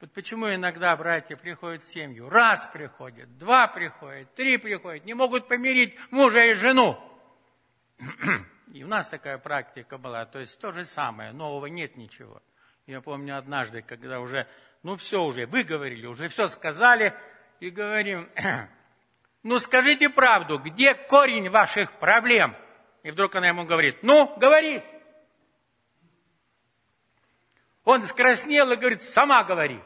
Вот 0.00 0.12
почему 0.12 0.52
иногда 0.52 0.96
братья 0.96 1.36
приходят 1.36 1.82
в 1.82 1.92
семью. 1.92 2.28
Раз 2.28 2.68
приходят, 2.72 3.36
два 3.38 3.68
приходят, 3.68 4.34
три 4.34 4.58
приходят, 4.58 5.04
не 5.04 5.14
могут 5.14 5.48
помирить 5.48 5.96
мужа 6.10 6.44
и 6.44 6.54
жену. 6.54 6.98
И 8.72 8.82
у 8.84 8.88
нас 8.88 9.08
такая 9.08 9.38
практика 9.38 9.98
была. 9.98 10.24
То 10.24 10.40
есть 10.40 10.60
то 10.60 10.72
же 10.72 10.84
самое, 10.84 11.32
нового 11.32 11.66
нет 11.66 11.96
ничего. 11.96 12.42
Я 12.86 13.00
помню 13.00 13.38
однажды, 13.38 13.82
когда 13.82 14.20
уже 14.20 14.48
ну 14.82 14.96
все 14.96 15.22
уже, 15.22 15.46
выговорили, 15.46 16.06
уже 16.06 16.28
все 16.28 16.48
сказали, 16.48 17.14
и 17.60 17.70
говорим, 17.70 18.28
ну 19.42 19.58
скажите 19.58 20.08
правду, 20.08 20.58
где 20.58 20.94
корень 20.94 21.48
ваших 21.48 21.92
проблем? 21.98 22.56
И 23.02 23.10
вдруг 23.10 23.34
она 23.34 23.48
ему 23.48 23.64
говорит, 23.64 24.02
ну, 24.02 24.36
говори. 24.36 24.82
Он 27.84 28.02
скраснел 28.04 28.70
и 28.70 28.76
говорит, 28.76 29.02
сама 29.02 29.42
говори. 29.42 29.80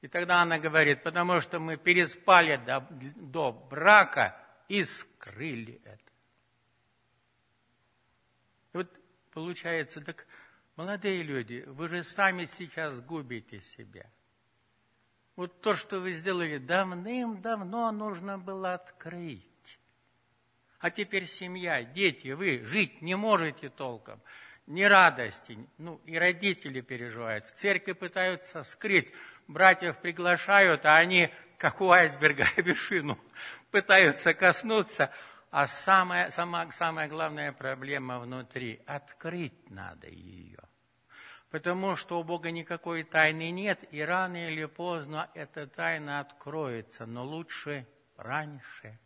И 0.00 0.08
тогда 0.08 0.42
она 0.42 0.58
говорит, 0.58 1.02
потому 1.02 1.40
что 1.40 1.58
мы 1.58 1.76
переспали 1.76 2.56
до, 2.56 2.86
до 2.90 3.52
брака 3.52 4.36
и 4.68 4.84
скрыли 4.84 5.80
это. 5.84 6.12
Вот 8.72 8.88
получается, 9.32 10.00
так 10.00 10.26
Молодые 10.78 11.24
люди, 11.24 11.64
вы 11.66 11.88
же 11.88 12.04
сами 12.04 12.44
сейчас 12.44 13.00
губите 13.00 13.60
себя. 13.60 14.06
Вот 15.34 15.60
то, 15.60 15.74
что 15.74 15.98
вы 15.98 16.12
сделали 16.12 16.58
давным-давно, 16.58 17.90
нужно 17.90 18.38
было 18.38 18.74
открыть. 18.74 19.80
А 20.78 20.92
теперь 20.92 21.26
семья, 21.26 21.82
дети, 21.82 22.28
вы 22.28 22.62
жить 22.62 23.02
не 23.02 23.16
можете 23.16 23.70
толком. 23.70 24.20
Ни 24.68 24.84
радости, 24.84 25.58
ну 25.78 26.00
и 26.04 26.16
родители 26.16 26.80
переживают. 26.80 27.46
В 27.46 27.54
церкви 27.54 27.90
пытаются 27.90 28.62
скрыть. 28.62 29.12
Братьев 29.48 29.98
приглашают, 29.98 30.86
а 30.86 30.96
они, 30.96 31.34
как 31.56 31.80
у 31.80 31.90
айсберга, 31.90 32.46
вершину 32.56 33.18
пытаются 33.72 34.32
коснуться. 34.32 35.10
А 35.50 35.66
самая, 35.66 36.30
самая, 36.30 36.70
самая 36.70 37.08
главная 37.08 37.50
проблема 37.50 38.20
внутри– 38.20 38.80
открыть 38.86 39.70
надо 39.70 40.06
ее. 40.06 40.67
Потому 41.50 41.96
что 41.96 42.20
у 42.20 42.24
Бога 42.24 42.50
никакой 42.50 43.04
тайны 43.04 43.50
нет, 43.50 43.84
и 43.90 44.02
рано 44.02 44.48
или 44.48 44.66
поздно 44.66 45.30
эта 45.34 45.66
тайна 45.66 46.20
откроется, 46.20 47.06
но 47.06 47.24
лучше 47.24 47.86
раньше. 48.16 48.98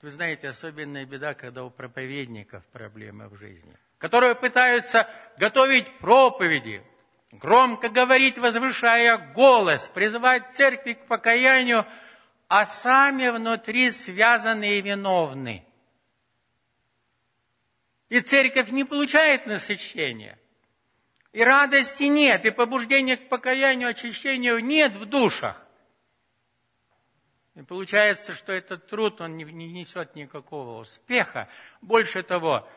Вы 0.00 0.10
знаете, 0.10 0.48
особенная 0.48 1.04
беда, 1.04 1.34
когда 1.34 1.62
у 1.62 1.70
проповедников 1.70 2.64
проблемы 2.68 3.28
в 3.28 3.36
жизни, 3.36 3.76
которые 3.98 4.34
пытаются 4.34 5.08
готовить 5.38 5.96
проповеди, 5.98 6.82
громко 7.30 7.88
говорить, 7.88 8.38
возвышая 8.38 9.18
голос, 9.32 9.88
призывать 9.90 10.52
церкви 10.52 10.94
к 10.94 11.06
покаянию, 11.06 11.86
а 12.48 12.64
сами 12.64 13.28
внутри 13.28 13.90
связаны 13.90 14.78
и 14.78 14.80
виновны. 14.80 15.64
И 18.08 18.20
церковь 18.20 18.70
не 18.70 18.84
получает 18.84 19.46
насыщения. 19.46 20.38
И 21.32 21.42
радости 21.42 22.04
нет, 22.04 22.44
и 22.44 22.50
побуждения 22.50 23.16
к 23.16 23.28
покаянию, 23.28 23.88
очищению 23.88 24.62
нет 24.62 24.94
в 24.96 25.06
душах. 25.06 25.66
И 27.54 27.62
получается, 27.62 28.34
что 28.34 28.52
этот 28.52 28.86
труд, 28.86 29.20
он 29.20 29.36
не, 29.36 29.44
не 29.44 29.72
несет 29.72 30.14
никакого 30.14 30.80
успеха. 30.80 31.48
Больше 31.80 32.22
того, 32.22 32.68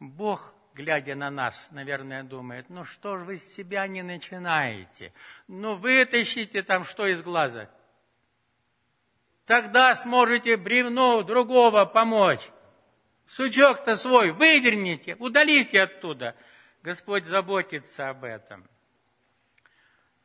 Бог, 0.00 0.54
глядя 0.74 1.14
на 1.14 1.30
нас, 1.30 1.68
наверное, 1.70 2.22
думает, 2.22 2.66
ну 2.70 2.84
что 2.84 3.18
ж 3.18 3.24
вы 3.24 3.36
с 3.36 3.54
себя 3.54 3.86
не 3.86 4.02
начинаете? 4.02 5.12
Ну 5.46 5.74
вытащите 5.76 6.62
там 6.62 6.84
что 6.84 7.06
из 7.06 7.20
глаза. 7.20 7.70
Тогда 9.44 9.94
сможете 9.94 10.56
бревно 10.56 11.22
другого 11.22 11.84
помочь. 11.84 12.50
Сучок-то 13.26 13.96
свой 13.96 14.32
выдерните, 14.32 15.14
удалите 15.18 15.82
оттуда– 15.82 16.34
Господь 16.88 17.26
заботится 17.26 18.08
об 18.08 18.24
этом. 18.24 18.66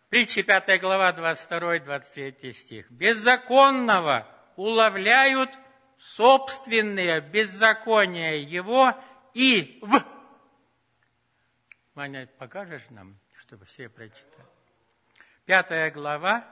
Притча 0.08 0.44
5 0.44 0.80
глава, 0.80 1.12
22-23 1.12 2.54
стих. 2.54 2.90
Беззаконного 2.90 4.26
уловляют 4.56 5.50
собственные 5.98 7.20
беззакония 7.20 8.38
его 8.38 8.94
и 9.34 9.78
в... 9.82 10.06
Ваня, 11.96 12.30
покажешь 12.38 12.90
нам, 12.92 13.20
чтобы 13.40 13.66
все 13.66 13.90
прочитали? 13.90 14.48
Пятая 15.44 15.92
глава, 15.92 16.48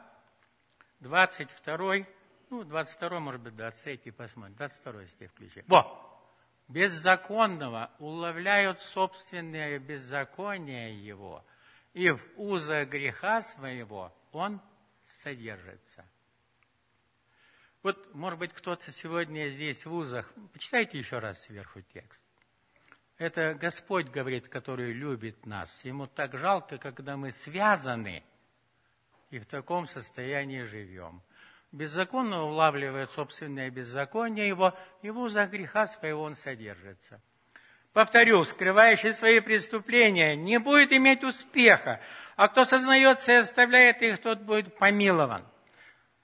22, 0.99 2.05
ну, 2.49 2.65
22, 2.65 3.19
может 3.21 3.39
быть, 3.39 3.55
23, 3.55 4.11
посмотрим. 4.11 4.57
22 4.57 5.05
стих 5.05 5.31
включи. 5.31 5.63
Во! 5.67 6.10
Беззаконного 6.71 7.91
уловляют 7.99 8.79
собственное 8.79 9.79
беззаконие 9.79 11.05
его, 11.05 11.45
и 11.93 12.09
в 12.09 12.25
узах 12.37 12.89
греха 12.89 13.41
своего 13.41 14.15
он 14.31 14.61
содержится. 15.05 16.05
Вот, 17.83 18.13
может 18.13 18.39
быть, 18.39 18.53
кто-то 18.53 18.91
сегодня 18.91 19.47
здесь 19.49 19.85
в 19.85 19.93
узах, 19.93 20.31
почитайте 20.53 20.97
еще 20.97 21.19
раз 21.19 21.41
сверху 21.41 21.81
текст. 21.81 22.25
Это 23.17 23.53
Господь 23.53 24.09
говорит, 24.09 24.47
который 24.47 24.93
любит 24.93 25.45
нас. 25.45 25.83
Ему 25.83 26.07
так 26.07 26.37
жалко, 26.37 26.77
когда 26.77 27.17
мы 27.17 27.31
связаны 27.31 28.23
и 29.29 29.39
в 29.39 29.45
таком 29.45 29.87
состоянии 29.87 30.63
живем 30.63 31.21
беззаконно 31.71 32.43
улавливает 32.43 33.11
собственное 33.11 33.69
беззаконие 33.69 34.47
его, 34.47 34.73
его 35.01 35.29
за 35.29 35.45
греха 35.45 35.87
своего 35.87 36.23
он 36.23 36.35
содержится. 36.35 37.21
Повторю, 37.93 38.43
скрывающий 38.45 39.11
свои 39.13 39.41
преступления 39.41 40.35
не 40.35 40.59
будет 40.59 40.93
иметь 40.93 41.23
успеха, 41.23 41.99
а 42.37 42.47
кто 42.47 42.63
сознается 42.63 43.33
и 43.33 43.35
оставляет 43.35 44.01
их, 44.01 44.21
тот 44.21 44.39
будет 44.39 44.77
помилован. 44.77 45.45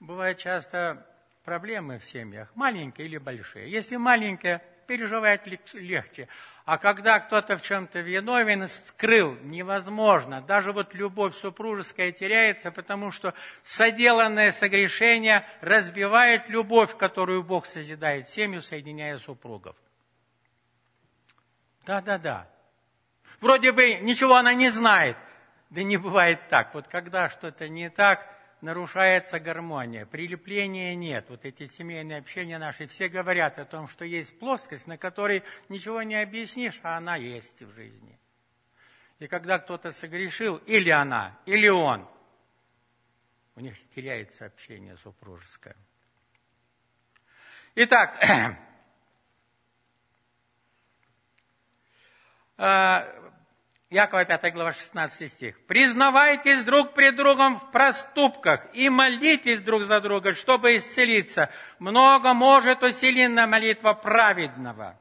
Бывают 0.00 0.38
часто 0.38 1.06
проблемы 1.44 1.98
в 1.98 2.04
семьях, 2.04 2.50
маленькие 2.54 3.06
или 3.06 3.18
большие. 3.18 3.70
Если 3.70 3.96
маленькие, 3.96 4.62
переживать 4.86 5.46
легче. 5.74 6.28
А 6.68 6.76
когда 6.76 7.18
кто-то 7.18 7.56
в 7.56 7.62
чем-то 7.62 8.00
виновен, 8.00 8.68
скрыл, 8.68 9.38
невозможно. 9.40 10.42
Даже 10.42 10.72
вот 10.72 10.92
любовь 10.92 11.34
супружеская 11.34 12.12
теряется, 12.12 12.70
потому 12.70 13.10
что 13.10 13.32
соделанное 13.62 14.52
согрешение 14.52 15.46
разбивает 15.62 16.50
любовь, 16.50 16.94
которую 16.98 17.42
Бог 17.42 17.64
созидает 17.64 18.28
семью, 18.28 18.60
соединяя 18.60 19.16
супругов. 19.16 19.76
Да-да-да. 21.86 22.46
Вроде 23.40 23.72
бы 23.72 23.94
ничего 24.02 24.36
она 24.36 24.52
не 24.52 24.68
знает. 24.68 25.16
Да 25.70 25.82
не 25.82 25.96
бывает 25.96 26.48
так. 26.48 26.74
Вот 26.74 26.86
когда 26.86 27.30
что-то 27.30 27.66
не 27.70 27.88
так, 27.88 28.28
нарушается 28.60 29.38
гармония, 29.38 30.06
прилепления 30.06 30.94
нет. 30.94 31.26
Вот 31.28 31.44
эти 31.44 31.66
семейные 31.66 32.18
общения 32.18 32.58
наши, 32.58 32.86
все 32.86 33.08
говорят 33.08 33.58
о 33.58 33.64
том, 33.64 33.88
что 33.88 34.04
есть 34.04 34.38
плоскость, 34.38 34.86
на 34.86 34.98
которой 34.98 35.42
ничего 35.68 36.02
не 36.02 36.20
объяснишь, 36.20 36.80
а 36.82 36.96
она 36.96 37.16
есть 37.16 37.62
в 37.62 37.72
жизни. 37.74 38.18
И 39.18 39.26
когда 39.26 39.58
кто-то 39.58 39.90
согрешил, 39.90 40.56
или 40.66 40.90
она, 40.90 41.38
или 41.44 41.68
он, 41.68 42.08
у 43.56 43.60
них 43.60 43.76
теряется 43.94 44.46
общение 44.46 44.96
супружеское. 44.96 45.76
Итак, 47.74 48.16
а, 52.56 53.04
Якова 53.90 54.24
5 54.24 54.52
глава 54.52 54.72
16 54.72 55.32
стих. 55.32 55.66
«Признавайтесь 55.66 56.62
друг 56.62 56.92
пред 56.92 57.16
другом 57.16 57.58
в 57.58 57.70
проступках 57.70 58.66
и 58.74 58.90
молитесь 58.90 59.62
друг 59.62 59.84
за 59.84 60.00
друга, 60.00 60.34
чтобы 60.34 60.76
исцелиться. 60.76 61.50
Много 61.78 62.34
может 62.34 62.82
усилена 62.82 63.46
молитва 63.46 63.94
праведного». 63.94 64.98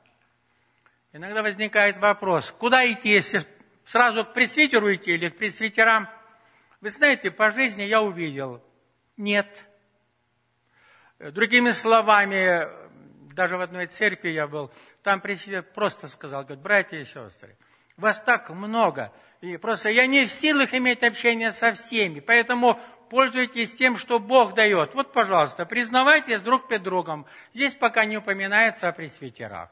Иногда 1.12 1.44
возникает 1.44 1.98
вопрос, 1.98 2.52
куда 2.52 2.90
идти, 2.90 3.10
если 3.10 3.42
сразу 3.84 4.24
к 4.24 4.34
пресвитеру 4.34 4.94
идти 4.94 5.12
или 5.12 5.30
к 5.30 5.38
пресвитерам? 5.38 6.08
Вы 6.80 6.90
знаете, 6.90 7.32
по 7.32 7.52
жизни 7.52 7.84
я 7.84 8.02
увидел, 8.02 8.64
нет. 9.18 9.66
Другими 11.20 11.72
словами, 11.72 12.68
даже 13.34 13.58
в 13.58 13.62
одной 13.62 13.88
церкви 13.88 14.30
я 14.30 14.48
был, 14.48 14.72
там 15.02 15.20
пресвитер 15.20 15.64
просто 15.64 16.08
сказал, 16.08 16.44
говорит, 16.44 16.62
братья 16.62 17.00
и 17.00 17.04
сестры, 17.04 17.58
вас 17.98 18.22
так 18.22 18.50
много. 18.50 19.12
И 19.42 19.58
просто 19.58 19.90
я 19.90 20.08
не 20.08 20.26
в 20.26 20.32
силах 20.32 20.74
иметь 20.74 21.04
общение 21.04 21.52
со 21.52 21.74
всеми. 21.74 22.20
Поэтому 22.20 22.80
пользуйтесь 23.10 23.76
тем, 23.76 23.98
что 23.98 24.20
Бог 24.20 24.54
дает. 24.54 24.94
Вот, 24.94 25.12
пожалуйста, 25.14 25.66
признавайтесь 25.66 26.42
друг 26.42 26.68
перед 26.68 26.84
другом. 26.84 27.26
Здесь 27.54 27.76
пока 27.76 28.06
не 28.06 28.18
упоминается 28.18 28.88
о 28.88 28.92
пресвитерах. 28.92 29.70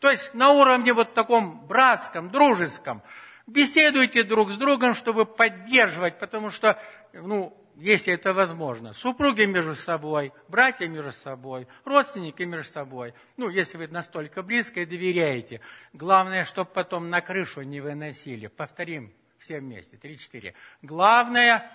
То 0.00 0.10
есть 0.10 0.34
на 0.34 0.50
уровне 0.50 0.92
вот 0.92 1.14
таком 1.14 1.66
братском, 1.66 2.30
дружеском. 2.30 3.02
Беседуйте 3.46 4.22
друг 4.22 4.50
с 4.50 4.56
другом, 4.56 4.94
чтобы 4.94 5.24
поддерживать, 5.24 6.18
потому 6.18 6.50
что, 6.50 6.80
ну, 7.12 7.56
если 7.78 8.12
это 8.12 8.32
возможно. 8.32 8.92
Супруги 8.92 9.42
между 9.42 9.76
собой, 9.76 10.32
братья 10.48 10.88
между 10.88 11.12
собой, 11.12 11.68
родственники 11.84 12.42
между 12.42 12.72
собой. 12.72 13.14
Ну, 13.36 13.48
если 13.48 13.78
вы 13.78 13.86
настолько 13.86 14.42
близко 14.42 14.80
и 14.80 14.86
доверяете. 14.86 15.60
Главное, 15.92 16.44
чтобы 16.44 16.70
потом 16.72 17.08
на 17.08 17.20
крышу 17.20 17.62
не 17.62 17.80
выносили. 17.80 18.48
Повторим 18.48 19.14
все 19.38 19.60
вместе. 19.60 19.96
Три-четыре. 19.96 20.54
Главное, 20.82 21.70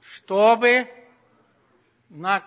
чтобы 0.00 0.88
на... 2.08 2.42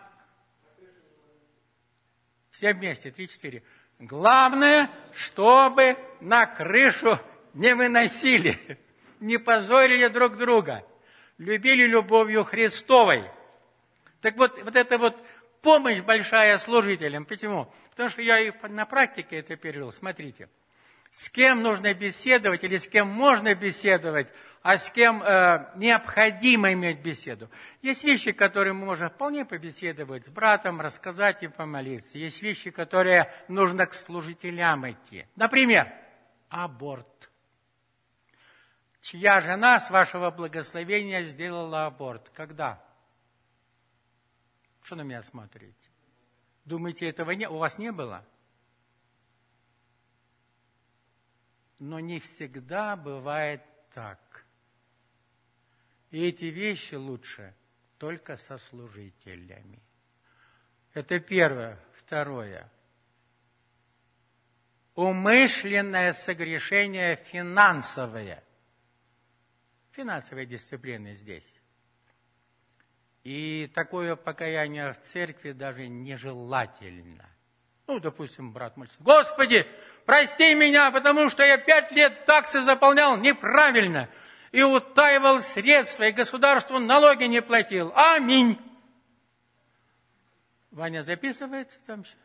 Все 2.51 2.73
вместе. 2.73 3.11
Три-четыре. 3.11 3.63
Главное, 3.97 4.89
чтобы 5.13 5.97
на 6.19 6.45
крышу 6.45 7.17
не 7.53 7.73
выносили, 7.73 8.77
не 9.21 9.37
позорили 9.37 10.07
друг 10.09 10.35
друга 10.35 10.85
любили 11.39 11.87
любовью 11.87 12.43
Христовой. 12.43 13.23
Так 14.21 14.37
вот, 14.37 14.61
вот 14.61 14.75
эта 14.75 14.99
вот 14.99 15.19
помощь 15.61 16.01
большая 16.01 16.57
служителям. 16.57 17.25
Почему? 17.25 17.73
Потому 17.89 18.09
что 18.09 18.21
я 18.21 18.39
и 18.39 18.53
на 18.67 18.85
практике 18.85 19.37
это 19.37 19.55
пережил. 19.55 19.91
Смотрите, 19.91 20.49
с 21.11 21.29
кем 21.29 21.63
нужно 21.63 21.93
беседовать 21.93 22.63
или 22.63 22.77
с 22.77 22.87
кем 22.87 23.07
можно 23.07 23.55
беседовать, 23.55 24.31
а 24.61 24.77
с 24.77 24.91
кем 24.91 25.23
э, 25.23 25.71
необходимо 25.75 26.73
иметь 26.73 26.99
беседу. 26.99 27.49
Есть 27.81 28.03
вещи, 28.03 28.33
которые 28.33 28.73
мы 28.73 28.85
можем 28.85 29.09
вполне 29.09 29.45
побеседовать 29.45 30.25
с 30.25 30.29
братом, 30.29 30.81
рассказать 30.81 31.41
и 31.43 31.47
помолиться. 31.47 32.17
Есть 32.17 32.41
вещи, 32.41 32.69
которые 32.69 33.31
нужно 33.47 33.85
к 33.85 33.93
служителям 33.93 34.89
идти. 34.89 35.25
Например, 35.35 35.91
аборт. 36.49 37.28
Чья 39.01 39.39
жена 39.41 39.79
с 39.79 39.89
вашего 39.89 40.29
благословения 40.29 41.23
сделала 41.23 41.85
аборт? 41.85 42.29
Когда? 42.29 42.83
Что 44.81 44.95
на 44.95 45.01
меня 45.01 45.21
смотрите? 45.21 45.89
Думаете, 46.65 47.07
этого 47.07 47.31
не, 47.31 47.47
у 47.47 47.57
вас 47.57 47.77
не 47.77 47.91
было? 47.91 48.25
Но 51.79 51.99
не 51.99 52.19
всегда 52.19 52.95
бывает 52.95 53.63
так. 53.91 54.45
И 56.11 56.25
эти 56.25 56.45
вещи 56.45 56.95
лучше 56.95 57.55
только 57.97 58.35
со 58.35 58.57
служителями. 58.57 59.81
Это 60.93 61.19
первое. 61.19 61.79
Второе. 61.93 62.69
Умышленное 64.95 66.11
согрешение 66.13 67.15
финансовое. 67.15 68.43
Финансовая 69.91 70.45
дисциплина 70.45 71.13
здесь. 71.13 71.59
И 73.23 73.69
такое 73.73 74.15
покаяние 74.15 74.91
в 74.93 74.99
церкви 74.99 75.51
даже 75.51 75.87
нежелательно. 75.87 77.29
Ну, 77.87 77.99
допустим, 77.99 78.53
брат 78.53 78.77
молится, 78.77 78.97
Господи, 78.99 79.67
прости 80.05 80.53
меня, 80.53 80.91
потому 80.91 81.29
что 81.29 81.43
я 81.43 81.57
пять 81.57 81.91
лет 81.91 82.25
таксы 82.25 82.61
заполнял 82.61 83.17
неправильно 83.17 84.09
и 84.51 84.61
утаивал 84.61 85.39
средства, 85.39 86.03
и 86.03 86.11
государству 86.11 86.79
налоги 86.79 87.23
не 87.23 87.41
платил. 87.41 87.91
Аминь. 87.95 88.57
Ваня 90.71 91.01
записывается 91.01 91.77
там 91.85 92.03
все? 92.03 92.15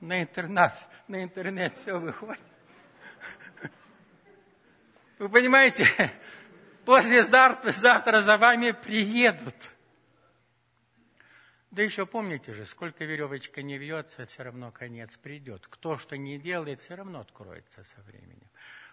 На 0.00 0.22
интернет, 0.22 0.72
на 1.08 1.22
интернет 1.22 1.76
все 1.76 1.98
выходит. 1.98 2.40
Вы 5.18 5.30
понимаете, 5.30 5.86
после 6.84 7.24
завтра, 7.24 8.20
за 8.20 8.36
вами 8.36 8.72
приедут. 8.72 9.54
Да 11.70 11.82
еще 11.82 12.06
помните 12.06 12.52
же, 12.52 12.66
сколько 12.66 13.04
веревочка 13.04 13.62
не 13.62 13.78
вьется, 13.78 14.26
все 14.26 14.42
равно 14.42 14.70
конец 14.72 15.16
придет. 15.16 15.66
Кто 15.68 15.96
что 15.96 16.16
не 16.16 16.38
делает, 16.38 16.80
все 16.80 16.94
равно 16.94 17.20
откроется 17.20 17.84
со 17.84 18.00
временем. 18.02 18.48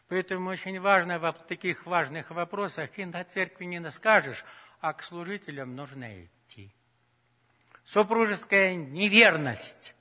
Поэтому 0.08 0.50
очень 0.50 0.80
важно 0.80 1.20
в 1.20 1.34
таких 1.48 1.86
важных 1.86 2.32
вопросах 2.32 2.98
и 2.98 3.06
на 3.06 3.24
церкви 3.24 3.66
не 3.66 3.92
скажешь, 3.92 4.46
а 4.80 4.94
к 4.94 5.04
служителям 5.04 5.76
нужно 5.76 6.26
идти. 6.26 6.74
Супружеская 7.84 8.76
неверность. 8.76 9.94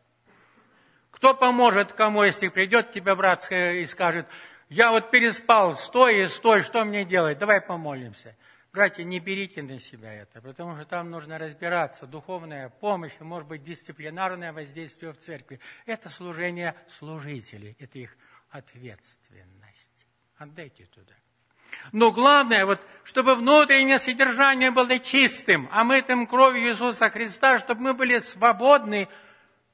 Кто 1.11 1.35
поможет 1.35 1.93
кому, 1.93 2.25
если 2.25 2.49
придет 2.49 2.91
тебе 2.91 3.15
брат 3.15 3.51
и 3.51 3.85
скажет, 3.87 4.27
я 4.73 4.91
вот 4.91 5.11
переспал, 5.11 5.75
стой 5.75 6.23
и 6.23 6.29
стой, 6.29 6.63
что 6.63 6.85
мне 6.85 7.05
делать? 7.05 7.39
Давай 7.39 7.61
помолимся. 7.61 8.35
Братья, 8.73 9.05
не 9.05 9.21
берите 9.21 9.63
на 9.63 9.79
себя 9.79 10.15
это, 10.15 10.41
потому 10.41 10.77
что 10.77 10.87
там 10.87 11.11
нужно 11.11 11.39
разбираться. 11.39 12.07
Духовная 12.07 12.71
помощь, 12.71 13.13
может 13.21 13.47
быть, 13.47 13.63
дисциплинарное 13.63 14.51
воздействие 14.55 15.13
в 15.13 15.19
церкви. 15.19 15.61
Это 15.85 16.09
служение 16.09 16.75
служителей, 16.89 17.77
это 17.79 17.99
их 17.99 18.17
ответственность. 18.49 20.07
Отдайте 20.39 20.87
туда. 20.87 21.13
Но 21.93 22.11
главное, 22.11 22.65
вот, 22.65 22.81
чтобы 23.05 23.35
внутреннее 23.35 23.99
содержание 23.99 24.71
было 24.71 24.99
чистым, 24.99 25.69
а 25.71 25.83
омытым 25.83 26.27
кровью 26.27 26.71
Иисуса 26.71 27.11
Христа, 27.11 27.59
чтобы 27.59 27.83
мы 27.83 27.93
были 27.95 28.19
свободны, 28.21 29.09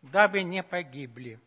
дабы 0.02 0.42
не 0.42 0.64
погибли. 0.64 1.38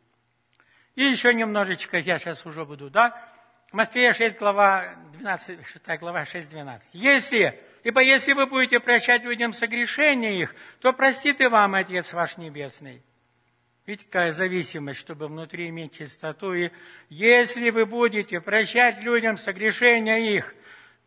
И 0.95 1.03
еще 1.03 1.33
немножечко, 1.33 1.97
я 1.97 2.17
сейчас 2.17 2.45
уже 2.45 2.65
буду, 2.65 2.89
да, 2.89 3.30
Матфея 3.71 4.11
6, 4.11 4.37
глава 4.37 4.95
12, 5.13 5.65
6 5.65 5.99
глава 6.01 6.25
6, 6.25 6.49
12. 6.51 6.93
Если, 6.93 7.57
ибо 7.83 8.01
если 8.01 8.33
вы 8.33 8.45
будете 8.45 8.81
прощать 8.81 9.23
людям 9.23 9.53
согрешения 9.53 10.41
их, 10.41 10.53
то 10.81 10.91
простит 10.91 11.39
и 11.39 11.47
вам 11.47 11.75
Отец 11.75 12.11
ваш 12.11 12.35
Небесный. 12.35 13.01
Видите, 13.85 14.05
какая 14.07 14.33
зависимость, 14.33 14.99
чтобы 14.99 15.27
внутри 15.27 15.69
иметь 15.69 15.97
чистоту. 15.97 16.53
И 16.53 16.71
если 17.07 17.69
вы 17.69 17.85
будете 17.85 18.41
прощать 18.41 19.01
людям 19.03 19.37
согрешения 19.37 20.17
их, 20.17 20.53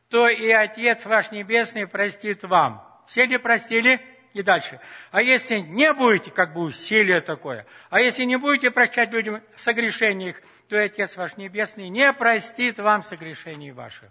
то 0.08 0.26
и 0.26 0.50
Отец 0.50 1.04
ваш 1.04 1.32
Небесный 1.32 1.86
простит 1.86 2.44
вам. 2.44 2.82
Все 3.06 3.26
ли 3.26 3.36
простили? 3.36 4.00
И 4.32 4.42
дальше. 4.42 4.80
А 5.10 5.20
если 5.20 5.58
не 5.58 5.92
будете, 5.92 6.30
как 6.30 6.54
бы 6.54 6.62
усилие 6.62 7.20
такое, 7.20 7.66
а 7.90 8.00
если 8.00 8.24
не 8.24 8.36
будете 8.36 8.70
прощать 8.70 9.12
людям 9.12 9.42
согрешения 9.54 10.30
их, 10.30 10.42
то 10.68 10.76
и 10.76 10.86
Отец 10.86 11.16
ваш 11.16 11.36
Небесный 11.36 11.88
не 11.88 12.12
простит 12.12 12.78
вам 12.78 13.02
согрешений 13.02 13.70
ваших. 13.70 14.10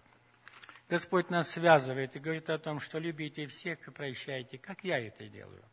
Господь 0.89 1.29
нас 1.29 1.49
связывает 1.49 2.15
и 2.15 2.19
говорит 2.19 2.49
о 2.49 2.59
том, 2.59 2.79
что 2.79 2.99
любите 2.99 3.47
всех 3.47 3.87
и 3.87 3.91
прощайте, 3.91 4.57
как 4.57 4.83
я 4.83 4.99
это 4.99 5.25
делаю. 5.27 5.63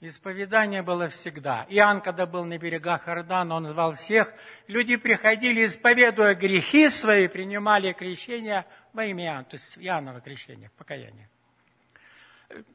Исповедание 0.00 0.82
было 0.82 1.08
всегда. 1.08 1.66
Иоанн, 1.68 2.00
когда 2.00 2.24
был 2.24 2.44
на 2.44 2.56
берегах 2.56 3.08
Иордана, 3.08 3.56
он 3.56 3.66
звал 3.66 3.94
всех. 3.94 4.32
Люди 4.68 4.94
приходили, 4.94 5.64
исповедуя 5.64 6.34
грехи 6.36 6.88
свои, 6.88 7.26
принимали 7.26 7.92
крещение 7.92 8.64
во 8.92 9.04
имя 9.06 9.24
Иоанна, 9.24 9.44
то 9.44 9.54
есть 9.56 9.76
Иоаннова 9.78 10.20
крещение, 10.20 10.70
покаяние. 10.76 11.28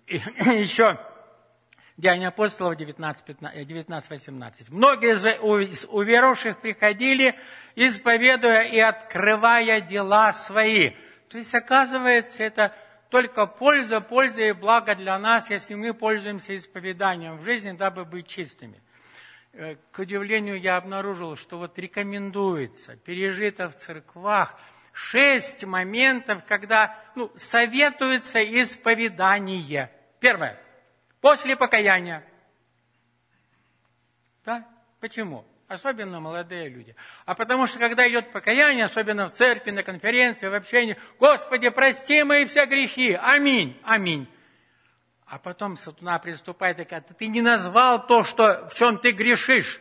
И 0.07 0.17
еще 0.61 0.99
Деяния 1.95 2.29
апостолов 2.29 2.75
19-18. 2.79 4.65
Многие 4.69 5.15
же 5.15 5.29
из 5.63 5.85
уверовавших 5.85 6.57
приходили, 6.59 7.35
исповедуя 7.75 8.63
и 8.63 8.79
открывая 8.79 9.79
дела 9.79 10.33
свои. 10.33 10.93
То 11.29 11.37
есть, 11.37 11.53
оказывается, 11.53 12.43
это 12.43 12.73
только 13.09 13.45
польза, 13.45 14.01
польза 14.01 14.41
и 14.41 14.53
благо 14.53 14.95
для 14.95 15.19
нас, 15.19 15.51
если 15.51 15.75
мы 15.75 15.93
пользуемся 15.93 16.57
исповеданием 16.57 17.37
в 17.37 17.43
жизни, 17.43 17.73
дабы 17.73 18.05
быть 18.05 18.25
чистыми. 18.27 18.81
Э, 19.51 19.75
к 19.91 19.99
удивлению, 19.99 20.59
я 20.59 20.77
обнаружил, 20.77 21.35
что 21.35 21.59
вот 21.59 21.77
рекомендуется, 21.77 22.95
пережито 22.95 23.69
в 23.69 23.77
церквах, 23.77 24.59
шесть 24.93 25.63
моментов, 25.63 26.43
когда 26.47 26.97
ну, 27.15 27.31
советуется 27.35 28.43
исповедание. 28.43 29.91
Первое 30.19 30.59
после 31.23 31.55
покаяния. 31.55 32.21
Да? 34.43 34.67
Почему? 34.99 35.45
Особенно 35.69 36.19
молодые 36.19 36.67
люди. 36.67 36.97
А 37.25 37.33
потому 37.33 37.65
что, 37.65 37.79
когда 37.79 38.07
идет 38.09 38.33
покаяние, 38.33 38.83
особенно 38.83 39.29
в 39.29 39.31
церкви, 39.31 39.71
на 39.71 39.83
конференции, 39.83 40.47
в 40.47 40.53
общении, 40.53 40.97
Господи, 41.19 41.69
прости 41.69 42.23
мои 42.23 42.45
все 42.45 42.65
грехи. 42.65 43.13
Аминь. 43.13 43.79
Аминь. 43.85 44.27
А 45.25 45.39
потом 45.39 45.77
сатана 45.77 46.19
приступает 46.19 46.81
и 46.81 46.83
говорит, 46.83 47.07
ты 47.17 47.27
не 47.27 47.41
назвал 47.41 48.05
то, 48.05 48.25
что, 48.25 48.67
в 48.67 48.75
чем 48.75 48.97
ты 48.97 49.11
грешишь. 49.11 49.79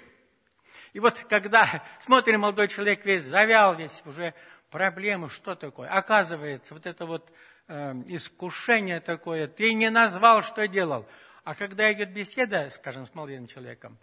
И 0.93 1.01
вот 1.01 1.19
когда 1.29 1.83
смотрим, 1.99 2.43
молодой 2.43 2.69
человек 2.69 3.05
весь 3.05 3.25
завял, 3.25 3.75
весь 3.75 4.01
уже 4.05 4.33
проблемы, 4.71 5.29
что 5.29 5.57
такое? 5.57 5.89
Оказывается, 5.89 6.73
вот 6.73 6.87
это 6.87 7.05
вот 7.05 7.33
э, 7.67 7.95
искушение 8.07 9.01
такое, 9.01 9.49
ты 9.49 9.75
не 9.75 9.91
назвал, 9.91 10.43
что 10.43 10.69
делал. 10.69 11.05
А 11.45 11.55
когда 11.55 11.93
идет 11.93 12.13
беседа, 12.13 12.71
скажем, 12.71 13.07
с 13.07 13.15
молодым 13.15 13.47
человеком, 13.47 13.99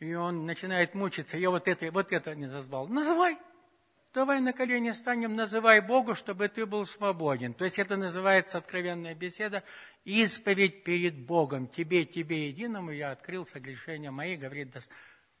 и 0.00 0.14
он 0.14 0.46
начинает 0.46 0.94
мучиться, 0.94 1.36
я 1.36 1.50
вот 1.50 1.68
это, 1.68 1.90
вот 1.90 2.12
это 2.12 2.34
не 2.34 2.46
назвал, 2.46 2.88
называй. 2.88 3.36
Давай 4.14 4.40
на 4.40 4.54
колени 4.54 4.92
станем, 4.92 5.36
называй 5.36 5.80
Богу, 5.80 6.14
чтобы 6.14 6.48
ты 6.48 6.64
был 6.64 6.86
свободен. 6.86 7.52
То 7.52 7.64
есть 7.64 7.78
это 7.78 7.96
называется 7.96 8.56
откровенная 8.56 9.14
беседа, 9.14 9.62
исповедь 10.04 10.82
перед 10.82 11.14
Богом. 11.14 11.68
Тебе, 11.68 12.06
тебе 12.06 12.48
единому 12.48 12.90
я 12.90 13.10
открыл 13.10 13.44
согрешения 13.44 14.10
мои, 14.10 14.36
говорит 14.36 14.74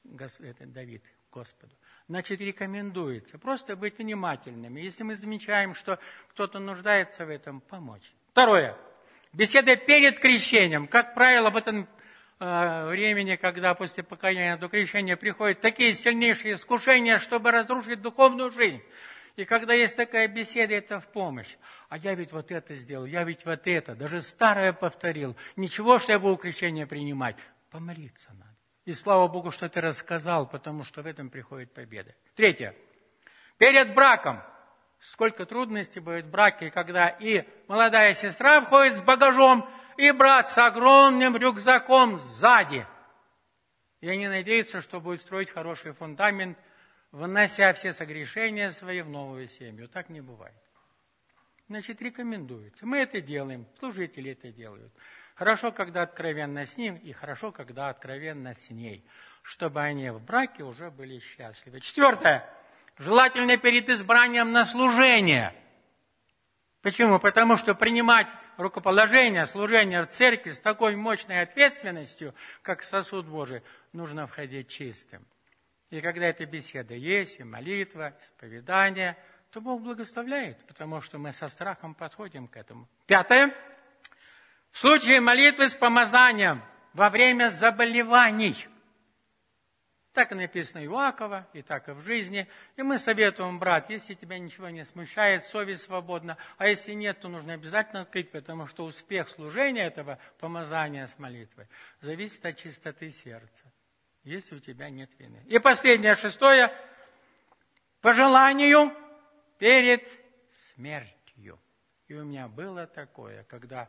Давид 0.04 1.04
Господу. 1.32 1.74
Значит, 2.08 2.40
рекомендуется 2.42 3.38
просто 3.38 3.74
быть 3.74 3.96
внимательными. 3.98 4.80
Если 4.80 5.02
мы 5.02 5.16
замечаем, 5.16 5.74
что 5.74 5.98
кто-то 6.28 6.58
нуждается 6.58 7.24
в 7.24 7.30
этом, 7.30 7.60
помочь. 7.60 8.12
Второе. 8.32 8.76
Беседа 9.32 9.76
перед 9.76 10.18
крещением. 10.18 10.86
Как 10.86 11.14
правило, 11.14 11.50
в 11.50 11.56
этом 11.56 11.88
э, 12.40 12.86
времени, 12.88 13.36
когда 13.36 13.74
после 13.74 14.02
покаяния 14.02 14.56
до 14.56 14.68
крещения 14.68 15.16
приходят 15.16 15.60
такие 15.60 15.92
сильнейшие 15.92 16.54
искушения, 16.54 17.18
чтобы 17.18 17.50
разрушить 17.50 18.00
духовную 18.00 18.50
жизнь. 18.50 18.82
И 19.36 19.44
когда 19.44 19.74
есть 19.74 19.96
такая 19.96 20.26
беседа, 20.28 20.74
это 20.74 20.98
в 20.98 21.06
помощь. 21.08 21.56
А 21.88 21.98
я 21.98 22.14
ведь 22.14 22.32
вот 22.32 22.50
это 22.50 22.74
сделал, 22.74 23.04
я 23.04 23.22
ведь 23.22 23.44
вот 23.44 23.66
это, 23.66 23.94
даже 23.94 24.22
старое 24.22 24.72
повторил. 24.72 25.36
Ничего, 25.56 25.98
что 25.98 26.12
я 26.12 26.18
буду 26.18 26.36
крещение 26.36 26.86
принимать. 26.86 27.36
Помолиться 27.70 28.30
надо. 28.32 28.56
И 28.86 28.92
слава 28.94 29.28
Богу, 29.28 29.50
что 29.50 29.68
ты 29.68 29.80
рассказал, 29.82 30.48
потому 30.48 30.82
что 30.82 31.02
в 31.02 31.06
этом 31.06 31.28
приходит 31.28 31.72
победа. 31.74 32.14
Третье. 32.34 32.74
Перед 33.58 33.94
браком 33.94 34.42
сколько 35.00 35.46
трудностей 35.46 36.00
будет 36.00 36.26
в 36.26 36.30
браке, 36.30 36.70
когда 36.70 37.08
и 37.08 37.44
молодая 37.66 38.14
сестра 38.14 38.60
входит 38.60 38.96
с 38.96 39.00
багажом, 39.00 39.68
и 39.96 40.10
брат 40.12 40.48
с 40.48 40.56
огромным 40.58 41.36
рюкзаком 41.36 42.18
сзади. 42.18 42.86
И 44.00 44.08
они 44.08 44.28
надеются, 44.28 44.80
что 44.80 45.00
будет 45.00 45.20
строить 45.20 45.50
хороший 45.50 45.92
фундамент, 45.92 46.56
внося 47.10 47.72
все 47.72 47.92
согрешения 47.92 48.70
свои 48.70 49.00
в 49.00 49.08
новую 49.08 49.48
семью. 49.48 49.88
Так 49.88 50.08
не 50.08 50.20
бывает. 50.20 50.54
Значит, 51.68 52.00
рекомендуется. 52.00 52.86
Мы 52.86 52.98
это 52.98 53.20
делаем, 53.20 53.66
служители 53.78 54.32
это 54.32 54.50
делают. 54.50 54.92
Хорошо, 55.34 55.70
когда 55.70 56.02
откровенно 56.02 56.64
с 56.64 56.76
ним, 56.76 56.96
и 56.96 57.12
хорошо, 57.12 57.52
когда 57.52 57.90
откровенно 57.90 58.54
с 58.54 58.70
ней, 58.70 59.04
чтобы 59.42 59.80
они 59.80 60.10
в 60.10 60.20
браке 60.20 60.62
уже 60.64 60.90
были 60.90 61.18
счастливы. 61.18 61.80
Четвертое. 61.80 62.48
Желательно 62.98 63.56
перед 63.56 63.88
избранием 63.88 64.50
на 64.50 64.64
служение. 64.64 65.54
Почему? 66.82 67.20
Потому 67.20 67.56
что 67.56 67.74
принимать 67.74 68.26
рукоположение, 68.56 69.46
служение 69.46 70.02
в 70.02 70.08
церкви 70.08 70.50
с 70.50 70.58
такой 70.58 70.96
мощной 70.96 71.42
ответственностью, 71.42 72.34
как 72.62 72.82
сосуд 72.82 73.26
Божий, 73.26 73.62
нужно 73.92 74.26
входить 74.26 74.68
чистым. 74.68 75.24
И 75.90 76.00
когда 76.00 76.26
эта 76.26 76.44
беседа 76.44 76.94
есть, 76.94 77.38
и 77.38 77.44
молитва, 77.44 78.14
исповедание, 78.20 79.16
то 79.52 79.60
Бог 79.60 79.80
благословляет, 79.80 80.66
потому 80.66 81.00
что 81.00 81.18
мы 81.18 81.32
со 81.32 81.48
страхом 81.48 81.94
подходим 81.94 82.48
к 82.48 82.56
этому. 82.56 82.88
Пятое. 83.06 83.54
В 84.72 84.78
случае 84.78 85.20
молитвы 85.20 85.68
с 85.68 85.74
помазанием 85.74 86.62
во 86.94 87.10
время 87.10 87.48
заболеваний– 87.48 88.66
так 90.18 90.32
и 90.32 90.34
написано 90.34 90.84
Иакова, 90.84 91.46
и 91.52 91.62
так 91.62 91.88
и 91.88 91.92
в 91.92 92.00
жизни. 92.00 92.48
И 92.74 92.82
мы 92.82 92.98
советуем, 92.98 93.60
брат, 93.60 93.88
если 93.88 94.14
тебя 94.14 94.36
ничего 94.36 94.68
не 94.68 94.84
смущает, 94.84 95.44
совесть 95.44 95.82
свободна, 95.82 96.36
а 96.56 96.66
если 96.66 96.92
нет, 96.92 97.20
то 97.20 97.28
нужно 97.28 97.52
обязательно 97.52 98.00
открыть, 98.00 98.32
потому 98.32 98.66
что 98.66 98.84
успех 98.84 99.28
служения 99.28 99.86
этого 99.86 100.18
помазания 100.40 101.06
с 101.06 101.16
молитвой 101.20 101.68
зависит 102.00 102.44
от 102.44 102.56
чистоты 102.56 103.12
сердца, 103.12 103.72
если 104.24 104.56
у 104.56 104.58
тебя 104.58 104.90
нет 104.90 105.08
вины. 105.20 105.40
И 105.46 105.60
последнее, 105.60 106.16
шестое, 106.16 106.74
по 108.00 108.12
желанию 108.12 108.92
перед 109.60 110.02
смертью. 110.74 111.60
И 112.08 112.14
у 112.14 112.24
меня 112.24 112.48
было 112.48 112.88
такое, 112.88 113.44
когда 113.44 113.88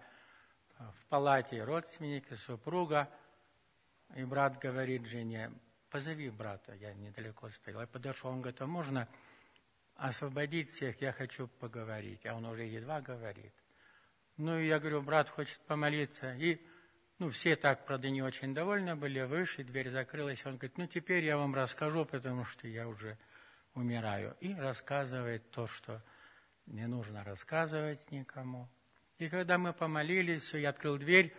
в 0.78 1.06
палате 1.08 1.64
родственники, 1.64 2.36
супруга, 2.36 3.10
и 4.16 4.24
брат 4.24 4.60
говорит 4.60 5.08
жене, 5.08 5.52
позови 5.90 6.30
брата, 6.30 6.74
я 6.76 6.94
недалеко 6.94 7.50
стоял. 7.50 7.82
Я 7.82 7.88
подошел, 7.88 8.32
он 8.32 8.42
говорит, 8.42 8.62
а 8.62 8.68
можно 8.68 9.08
освободить 9.96 10.70
всех, 10.70 11.02
я 11.02 11.12
хочу 11.12 11.48
поговорить. 11.48 12.26
А 12.26 12.36
он 12.36 12.46
уже 12.46 12.64
едва 12.64 13.02
говорит. 13.02 13.54
Ну, 14.38 14.58
и 14.58 14.68
я 14.68 14.80
говорю, 14.80 15.02
брат 15.02 15.30
хочет 15.30 15.60
помолиться. 15.62 16.34
И, 16.36 16.66
ну, 17.18 17.30
все 17.30 17.56
так, 17.56 17.86
правда, 17.86 18.10
не 18.10 18.22
очень 18.22 18.54
довольны 18.54 18.96
были, 18.96 19.22
вышли, 19.22 19.64
дверь 19.64 19.90
закрылась. 19.90 20.46
Он 20.46 20.54
говорит, 20.54 20.78
ну, 20.78 20.88
теперь 20.88 21.26
я 21.26 21.38
вам 21.38 21.54
расскажу, 21.54 22.06
потому 22.06 22.46
что 22.46 22.68
я 22.68 22.88
уже 22.88 23.18
умираю. 23.74 24.38
И 24.40 24.54
рассказывает 24.54 25.52
то, 25.52 25.68
что 25.68 26.02
не 26.66 26.88
нужно 26.88 27.24
рассказывать 27.24 28.10
никому. 28.12 28.70
И 29.18 29.28
когда 29.28 29.58
мы 29.58 29.74
помолились, 29.74 30.44
все, 30.44 30.60
я 30.60 30.70
открыл 30.70 30.98
дверь, 30.98 31.36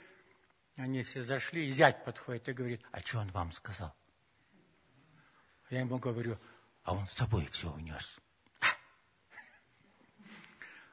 они 0.76 1.02
все 1.02 1.22
зашли, 1.22 1.66
и 1.66 1.70
зять 1.70 2.04
подходит 2.04 2.48
и 2.48 2.52
говорит, 2.52 2.82
а 2.92 3.00
что 3.00 3.20
он 3.20 3.28
вам 3.28 3.52
сказал? 3.52 3.94
Я 5.70 5.80
ему 5.80 5.98
говорю, 5.98 6.36
а 6.82 6.94
он 6.94 7.06
с 7.06 7.12
собой 7.12 7.46
все 7.46 7.72
унес. 7.72 8.18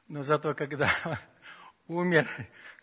Но 0.07 0.23
зато, 0.23 0.53
когда 0.53 0.89
умер, 1.87 2.29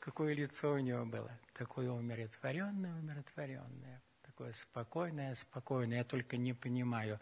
какое 0.00 0.34
лицо 0.34 0.72
у 0.72 0.78
него 0.78 1.06
было. 1.06 1.38
Такое 1.54 1.90
умиротворенное, 1.90 2.92
умиротворенное. 2.94 4.02
Такое 4.22 4.52
спокойное, 4.54 5.34
спокойное. 5.36 5.98
Я 5.98 6.04
только 6.04 6.36
не 6.36 6.52
понимаю, 6.52 7.20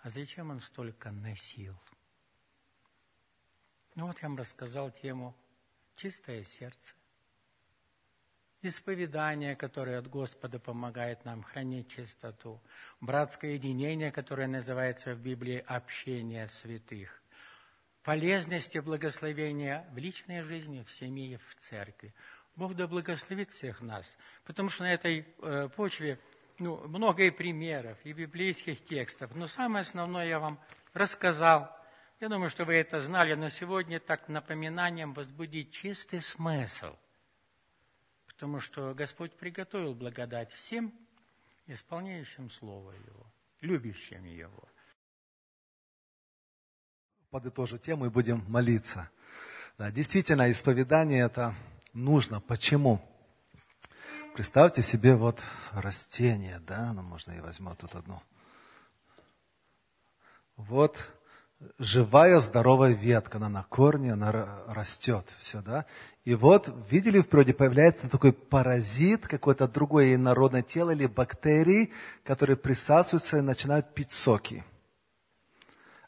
а 0.00 0.08
зачем 0.08 0.50
он 0.50 0.60
столько 0.60 1.10
носил? 1.10 1.78
Ну 3.94 4.06
вот 4.06 4.20
я 4.22 4.28
вам 4.28 4.38
рассказал 4.38 4.90
тему 4.90 5.36
«Чистое 5.96 6.42
сердце» 6.42 6.94
исповедание, 8.64 9.56
которое 9.56 9.98
от 9.98 10.08
Господа 10.08 10.58
помогает 10.58 11.24
нам 11.24 11.42
хранить 11.42 11.88
чистоту, 11.94 12.60
братское 13.00 13.52
единение, 13.52 14.10
которое 14.10 14.48
называется 14.48 15.14
в 15.14 15.20
Библии 15.20 15.62
общение 15.66 16.48
святых, 16.48 17.22
полезность 18.02 18.76
и 18.76 18.80
благословение 18.80 19.86
в 19.92 19.98
личной 19.98 20.42
жизни, 20.42 20.82
в 20.82 20.90
семье, 20.90 21.38
в 21.38 21.54
церкви. 21.56 22.14
Бог 22.56 22.74
да 22.74 22.86
благословит 22.86 23.50
всех 23.50 23.80
нас, 23.80 24.16
потому 24.44 24.68
что 24.68 24.84
на 24.84 24.92
этой 24.92 25.26
э, 25.42 25.68
почве 25.74 26.18
ну, 26.58 26.76
много 26.88 27.24
и 27.24 27.30
примеров, 27.30 27.98
и 28.04 28.12
библейских 28.12 28.84
текстов, 28.84 29.34
но 29.34 29.46
самое 29.46 29.82
основное 29.82 30.26
я 30.26 30.38
вам 30.38 30.60
рассказал. 30.92 31.70
Я 32.20 32.28
думаю, 32.28 32.48
что 32.48 32.64
вы 32.64 32.74
это 32.74 33.00
знали, 33.00 33.34
но 33.34 33.48
сегодня 33.48 33.98
так 34.00 34.28
напоминанием 34.28 35.12
возбудить 35.12 35.72
чистый 35.72 36.20
смысл– 36.20 36.96
потому 38.34 38.60
что 38.60 38.94
Господь 38.94 39.32
приготовил 39.32 39.94
благодать 39.94 40.52
всем, 40.52 40.92
исполняющим 41.66 42.50
Слово 42.50 42.92
Его, 42.92 43.26
любящим 43.60 44.24
Его. 44.24 44.68
Подытожу 47.30 47.78
тему 47.78 48.06
и 48.06 48.10
будем 48.10 48.44
молиться. 48.48 49.10
Да, 49.78 49.90
действительно, 49.90 50.50
исповедание 50.50 51.24
это 51.24 51.54
нужно. 51.92 52.40
Почему? 52.40 53.00
Представьте 54.34 54.82
себе 54.82 55.14
вот 55.14 55.40
растение, 55.72 56.58
да, 56.60 56.92
ну 56.92 57.02
можно 57.02 57.32
я 57.32 57.42
возьму 57.42 57.74
тут 57.76 57.94
одну. 57.94 58.20
Вот 60.56 61.08
живая, 61.78 62.40
здоровая 62.40 62.92
ветка, 62.92 63.38
она 63.38 63.48
на 63.48 63.62
корне, 63.64 64.12
она 64.12 64.32
растет, 64.66 65.32
все, 65.38 65.62
да. 65.62 65.86
И 66.24 66.34
вот, 66.34 66.74
видели, 66.90 67.20
в 67.20 67.28
природе 67.28 67.52
появляется 67.52 68.08
такой 68.08 68.32
паразит, 68.32 69.28
какое-то 69.28 69.68
другое 69.68 70.14
инородное 70.14 70.62
тело 70.62 70.90
или 70.90 71.06
бактерии, 71.06 71.92
которые 72.24 72.56
присасываются 72.56 73.38
и 73.38 73.42
начинают 73.42 73.92
пить 73.92 74.10
соки. 74.10 74.64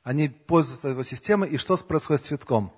Они 0.02 0.28
пользуются 0.28 0.88
его 0.88 1.02
системой, 1.02 1.50
и 1.50 1.58
что 1.58 1.76
происходит 1.76 2.22
с 2.22 2.26
цветком? 2.28 2.72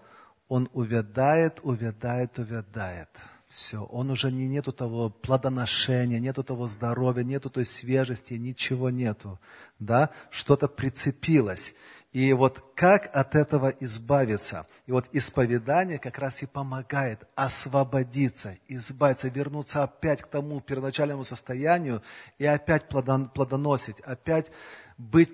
Он 0.48 0.68
увядает, 0.72 1.60
увядает, 1.62 2.38
увядает. 2.38 3.10
Все, 3.48 3.82
он 3.84 4.10
уже 4.10 4.30
не, 4.30 4.46
нету 4.46 4.72
того 4.72 5.08
плодоношения, 5.08 6.18
нету 6.18 6.42
того 6.42 6.68
здоровья, 6.68 7.22
нету 7.22 7.48
той 7.50 7.64
свежести, 7.64 8.34
ничего 8.34 8.90
нету. 8.90 9.40
Да? 9.78 10.10
Что-то 10.30 10.68
прицепилось. 10.68 11.74
И 12.12 12.32
вот 12.32 12.64
как 12.74 13.14
от 13.14 13.34
этого 13.34 13.68
избавиться? 13.80 14.66
И 14.86 14.92
вот 14.92 15.06
исповедание 15.12 15.98
как 15.98 16.18
раз 16.18 16.42
и 16.42 16.46
помогает 16.46 17.28
освободиться, 17.34 18.56
избавиться, 18.66 19.28
вернуться 19.28 19.82
опять 19.82 20.22
к 20.22 20.26
тому 20.26 20.60
первоначальному 20.60 21.24
состоянию 21.24 22.02
и 22.38 22.46
опять 22.46 22.88
плодоносить, 22.88 24.00
опять 24.00 24.50
быть 24.96 25.30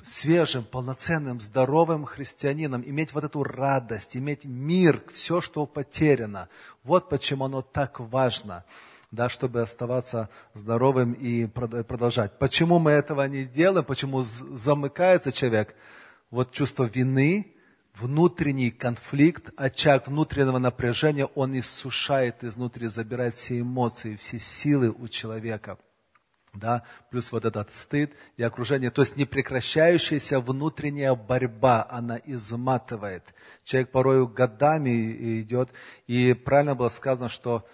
свежим, 0.00 0.64
полноценным, 0.64 1.40
здоровым 1.40 2.06
христианином, 2.06 2.82
иметь 2.86 3.12
вот 3.12 3.24
эту 3.24 3.42
радость, 3.42 4.16
иметь 4.16 4.46
мир, 4.46 5.02
все, 5.12 5.42
что 5.42 5.66
потеряно. 5.66 6.48
Вот 6.84 7.10
почему 7.10 7.44
оно 7.44 7.60
так 7.60 8.00
важно 8.00 8.64
да, 9.10 9.28
чтобы 9.28 9.62
оставаться 9.62 10.28
здоровым 10.54 11.12
и 11.12 11.46
продолжать. 11.46 12.38
Почему 12.38 12.78
мы 12.78 12.90
этого 12.90 13.26
не 13.26 13.44
делаем, 13.44 13.84
почему 13.84 14.22
замыкается 14.22 15.32
человек? 15.32 15.74
Вот 16.30 16.52
чувство 16.52 16.84
вины, 16.84 17.54
внутренний 17.94 18.70
конфликт, 18.70 19.50
очаг 19.56 20.08
внутреннего 20.08 20.58
напряжения, 20.58 21.24
он 21.24 21.58
иссушает 21.58 22.44
изнутри, 22.44 22.88
забирает 22.88 23.34
все 23.34 23.60
эмоции, 23.60 24.16
все 24.16 24.38
силы 24.38 24.90
у 24.90 25.08
человека. 25.08 25.78
Да, 26.54 26.82
плюс 27.10 27.30
вот 27.30 27.44
этот 27.44 27.74
стыд 27.74 28.12
и 28.36 28.42
окружение, 28.42 28.90
то 28.90 29.02
есть 29.02 29.16
непрекращающаяся 29.16 30.40
внутренняя 30.40 31.14
борьба, 31.14 31.86
она 31.88 32.18
изматывает. 32.24 33.22
Человек 33.64 33.90
порой 33.90 34.26
годами 34.26 35.40
идет, 35.40 35.70
и 36.06 36.32
правильно 36.32 36.74
было 36.74 36.88
сказано, 36.88 37.28
что 37.28 37.66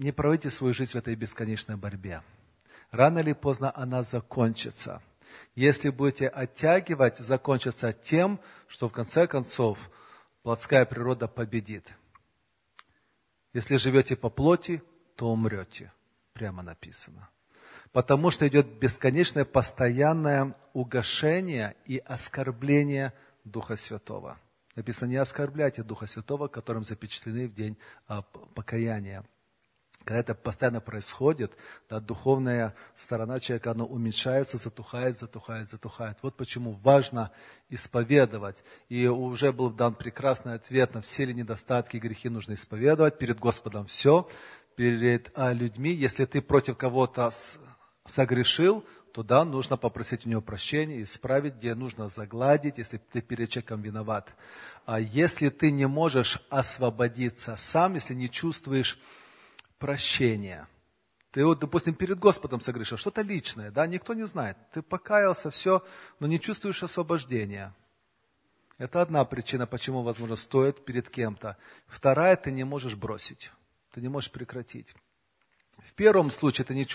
не 0.00 0.12
проводите 0.12 0.50
свою 0.50 0.72
жизнь 0.72 0.92
в 0.92 0.96
этой 0.96 1.14
бесконечной 1.14 1.76
борьбе. 1.76 2.22
Рано 2.90 3.18
или 3.18 3.34
поздно 3.34 3.70
она 3.74 4.02
закончится. 4.02 5.02
Если 5.54 5.90
будете 5.90 6.26
оттягивать, 6.26 7.18
закончится 7.18 7.92
тем, 7.92 8.40
что 8.66 8.88
в 8.88 8.92
конце 8.92 9.26
концов 9.26 9.90
плотская 10.42 10.86
природа 10.86 11.28
победит. 11.28 11.94
Если 13.52 13.76
живете 13.76 14.16
по 14.16 14.30
плоти, 14.30 14.82
то 15.16 15.30
умрете. 15.30 15.92
Прямо 16.32 16.62
написано. 16.62 17.28
Потому 17.92 18.30
что 18.30 18.48
идет 18.48 18.66
бесконечное 18.66 19.44
постоянное 19.44 20.56
угошение 20.72 21.76
и 21.84 21.98
оскорбление 21.98 23.12
Духа 23.44 23.76
Святого. 23.76 24.38
Написано, 24.76 25.10
не 25.10 25.16
оскорбляйте 25.16 25.82
Духа 25.82 26.06
Святого, 26.06 26.48
которым 26.48 26.84
запечатлены 26.84 27.48
в 27.48 27.54
день 27.54 27.76
а, 28.06 28.22
покаяния. 28.22 29.24
Когда 30.10 30.18
это 30.18 30.34
постоянно 30.34 30.80
происходит, 30.80 31.52
да, 31.88 32.00
духовная 32.00 32.74
сторона 32.96 33.38
человека, 33.38 33.70
она 33.70 33.84
уменьшается, 33.84 34.58
затухает, 34.58 35.16
затухает, 35.16 35.68
затухает. 35.68 36.18
Вот 36.22 36.36
почему 36.36 36.72
важно 36.82 37.30
исповедовать. 37.68 38.56
И 38.88 39.06
уже 39.06 39.52
был 39.52 39.70
дан 39.70 39.94
прекрасный 39.94 40.54
ответ 40.54 40.94
на 40.94 41.00
все 41.00 41.26
ли 41.26 41.32
недостатки 41.32 41.96
и 41.96 42.00
грехи 42.00 42.28
нужно 42.28 42.54
исповедовать. 42.54 43.18
Перед 43.18 43.38
Господом 43.38 43.86
все, 43.86 44.28
перед 44.74 45.30
а, 45.36 45.52
людьми. 45.52 45.92
Если 45.92 46.24
ты 46.24 46.42
против 46.42 46.76
кого-то 46.76 47.30
согрешил, 48.04 48.84
то 49.12 49.22
да, 49.22 49.44
нужно 49.44 49.76
попросить 49.76 50.26
у 50.26 50.28
него 50.28 50.40
прощения, 50.40 51.04
исправить, 51.04 51.54
где 51.54 51.76
нужно 51.76 52.08
загладить, 52.08 52.78
если 52.78 52.98
ты 52.98 53.20
перед 53.20 53.48
человеком 53.48 53.80
виноват. 53.80 54.34
А 54.86 54.98
если 54.98 55.50
ты 55.50 55.70
не 55.70 55.86
можешь 55.86 56.42
освободиться 56.50 57.54
сам, 57.54 57.94
если 57.94 58.14
не 58.14 58.28
чувствуешь 58.28 58.98
прощения. 59.80 60.68
Ты 61.32 61.44
вот, 61.44 61.58
допустим, 61.58 61.94
перед 61.94 62.18
Господом 62.18 62.60
согрешил, 62.60 62.98
что-то 62.98 63.22
личное, 63.22 63.70
да, 63.70 63.86
никто 63.86 64.14
не 64.14 64.26
знает. 64.26 64.56
Ты 64.72 64.82
покаялся, 64.82 65.50
все, 65.50 65.84
но 66.20 66.26
не 66.28 66.38
чувствуешь 66.38 66.82
освобождения. 66.82 67.74
Это 68.78 69.02
одна 69.02 69.24
причина, 69.24 69.66
почему, 69.66 70.02
возможно, 70.02 70.36
стоит 70.36 70.84
перед 70.84 71.10
кем-то. 71.10 71.56
Вторая, 71.86 72.36
ты 72.36 72.52
не 72.52 72.64
можешь 72.64 72.94
бросить, 72.94 73.50
ты 73.92 74.00
не 74.00 74.08
можешь 74.08 74.30
прекратить. 74.30 74.94
В 75.86 75.94
первом 75.94 76.30
случае 76.30 76.64
ты 76.64 76.74
не, 76.74 76.86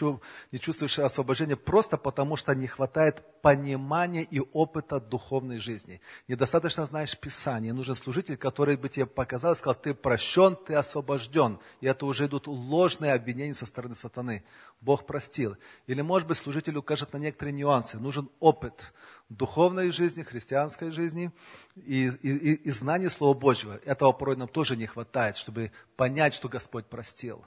чувствуешь 0.60 1.00
освобождения 1.00 1.56
просто 1.56 1.98
потому, 1.98 2.36
что 2.36 2.54
не 2.54 2.68
хватает 2.68 3.24
понимания 3.42 4.24
и 4.24 4.40
опыта 4.40 5.00
духовной 5.00 5.60
жизни. 5.60 6.02
Недостаточно 6.28 6.86
знаешь 6.86 7.18
Писание. 7.18 7.74
Нужен 7.74 7.96
служитель, 7.96 8.38
который 8.38 8.78
бы 8.78 8.90
тебе 8.90 9.06
показал, 9.06 9.56
сказал, 9.56 9.76
ты 9.76 9.94
прощен, 9.94 10.56
ты 10.56 10.76
освобожден. 10.76 11.60
И 11.82 11.88
это 11.88 12.06
уже 12.06 12.26
идут 12.26 12.48
ложные 12.48 13.14
обвинения 13.14 13.54
со 13.54 13.66
стороны 13.66 13.96
сатаны. 13.96 14.44
Бог 14.82 15.06
простил. 15.06 15.58
Или, 15.88 16.02
может 16.02 16.28
быть, 16.28 16.38
служитель 16.38 16.78
укажет 16.78 17.14
на 17.14 17.18
некоторые 17.18 17.54
нюансы. 17.54 17.98
Нужен 17.98 18.30
опыт 18.40 18.94
духовной 19.30 19.92
жизни, 19.92 20.22
христианской 20.22 20.92
жизни 20.92 21.32
и, 21.76 22.08
и, 22.22 22.54
и 22.54 22.72
знание 22.72 23.10
Слова 23.10 23.34
Божьего. 23.34 23.80
Этого 23.86 24.12
порой 24.12 24.36
нам 24.36 24.48
тоже 24.48 24.76
не 24.76 24.86
хватает, 24.86 25.38
чтобы 25.38 25.72
понять, 25.96 26.34
что 26.34 26.50
Господь 26.50 26.86
простил. 26.86 27.44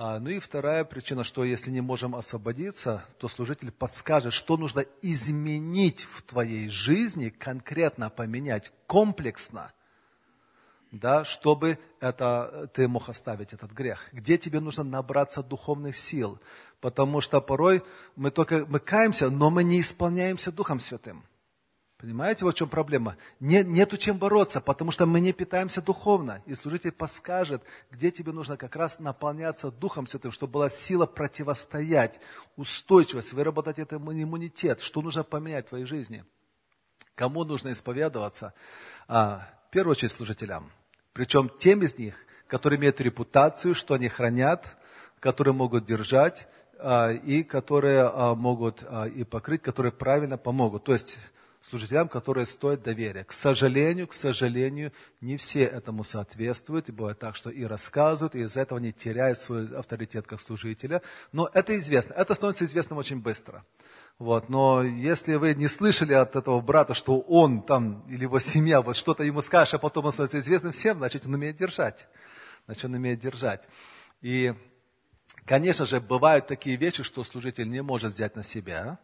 А, 0.00 0.20
ну 0.20 0.30
и 0.30 0.38
вторая 0.38 0.84
причина, 0.84 1.24
что 1.24 1.42
если 1.42 1.72
не 1.72 1.80
можем 1.80 2.14
освободиться, 2.14 3.04
то 3.18 3.26
служитель 3.26 3.72
подскажет, 3.72 4.32
что 4.32 4.56
нужно 4.56 4.84
изменить 5.02 6.04
в 6.04 6.22
твоей 6.22 6.68
жизни, 6.68 7.30
конкретно 7.30 8.08
поменять, 8.08 8.70
комплексно, 8.86 9.72
да, 10.92 11.24
чтобы 11.24 11.80
это, 11.98 12.70
ты 12.74 12.86
мог 12.86 13.08
оставить 13.08 13.52
этот 13.52 13.72
грех. 13.72 14.08
Где 14.12 14.38
тебе 14.38 14.60
нужно 14.60 14.84
набраться 14.84 15.42
духовных 15.42 15.98
сил, 15.98 16.38
потому 16.80 17.20
что 17.20 17.40
порой 17.40 17.82
мы 18.14 18.30
только 18.30 18.66
мы 18.68 18.78
каемся, 18.78 19.30
но 19.30 19.50
мы 19.50 19.64
не 19.64 19.80
исполняемся 19.80 20.52
Духом 20.52 20.78
Святым. 20.78 21.24
Понимаете, 21.98 22.44
вот 22.44 22.54
в 22.54 22.58
чем 22.58 22.68
проблема? 22.68 23.16
Не, 23.40 23.64
нету 23.64 23.96
чем 23.96 24.18
бороться, 24.18 24.60
потому 24.60 24.92
что 24.92 25.04
мы 25.04 25.18
не 25.18 25.32
питаемся 25.32 25.82
духовно. 25.82 26.40
И 26.46 26.54
служитель 26.54 26.92
подскажет, 26.92 27.64
где 27.90 28.12
тебе 28.12 28.30
нужно 28.30 28.56
как 28.56 28.76
раз 28.76 29.00
наполняться 29.00 29.72
Духом 29.72 30.06
Святым, 30.06 30.30
чтобы 30.30 30.52
была 30.52 30.70
сила 30.70 31.06
противостоять, 31.06 32.20
устойчивость, 32.56 33.32
выработать 33.32 33.80
этот 33.80 34.00
иммунитет, 34.00 34.80
что 34.80 35.02
нужно 35.02 35.24
поменять 35.24 35.66
в 35.66 35.70
твоей 35.70 35.86
жизни. 35.86 36.24
Кому 37.16 37.42
нужно 37.42 37.72
исповедоваться? 37.72 38.54
А, 39.08 39.48
в 39.66 39.70
первую 39.72 39.90
очередь 39.90 40.12
служителям. 40.12 40.70
Причем 41.12 41.50
тем 41.58 41.82
из 41.82 41.98
них, 41.98 42.14
которые 42.46 42.78
имеют 42.78 43.00
репутацию, 43.00 43.74
что 43.74 43.94
они 43.94 44.08
хранят, 44.08 44.76
которые 45.18 45.52
могут 45.52 45.84
держать, 45.84 46.46
а, 46.78 47.10
и 47.10 47.42
которые 47.42 48.02
а, 48.02 48.36
могут 48.36 48.84
а, 48.86 49.08
и 49.08 49.24
покрыть, 49.24 49.62
которые 49.62 49.90
правильно 49.90 50.38
помогут. 50.38 50.84
То 50.84 50.92
есть 50.92 51.18
служителям, 51.68 52.08
которые 52.08 52.46
стоят 52.46 52.82
доверия. 52.82 53.24
К 53.24 53.32
сожалению, 53.32 54.08
к 54.08 54.14
сожалению, 54.14 54.92
не 55.20 55.36
все 55.36 55.64
этому 55.64 56.02
соответствуют, 56.02 56.88
и 56.88 56.92
бывает 56.92 57.18
так, 57.18 57.36
что 57.36 57.50
и 57.50 57.64
рассказывают, 57.64 58.34
и 58.34 58.40
из-за 58.40 58.60
этого 58.62 58.80
они 58.80 58.92
теряют 58.92 59.38
свой 59.38 59.68
авторитет 59.76 60.26
как 60.26 60.40
служителя. 60.40 61.02
Но 61.32 61.50
это 61.52 61.78
известно, 61.78 62.14
это 62.14 62.34
становится 62.34 62.64
известным 62.64 62.98
очень 62.98 63.20
быстро. 63.20 63.64
Вот. 64.18 64.48
Но 64.48 64.82
если 64.82 65.34
вы 65.34 65.54
не 65.54 65.68
слышали 65.68 66.14
от 66.14 66.34
этого 66.36 66.60
брата, 66.60 66.94
что 66.94 67.20
он 67.20 67.62
там, 67.62 68.04
или 68.08 68.22
его 68.22 68.40
семья, 68.40 68.80
вот 68.80 68.96
что-то 68.96 69.22
ему 69.22 69.42
скажет, 69.42 69.74
а 69.74 69.78
потом 69.78 70.06
он 70.06 70.12
становится 70.12 70.40
известным 70.40 70.72
всем, 70.72 70.98
значит, 70.98 71.26
он 71.26 71.34
умеет 71.34 71.56
держать. 71.56 72.08
Значит, 72.66 72.84
он 72.86 72.94
умеет 72.94 73.20
держать. 73.20 73.68
И, 74.22 74.54
конечно 75.44 75.86
же, 75.86 76.00
бывают 76.00 76.46
такие 76.46 76.76
вещи, 76.76 77.02
что 77.02 77.22
служитель 77.24 77.68
не 77.68 77.82
может 77.82 78.14
взять 78.14 78.36
на 78.36 78.42
себя, 78.42 78.98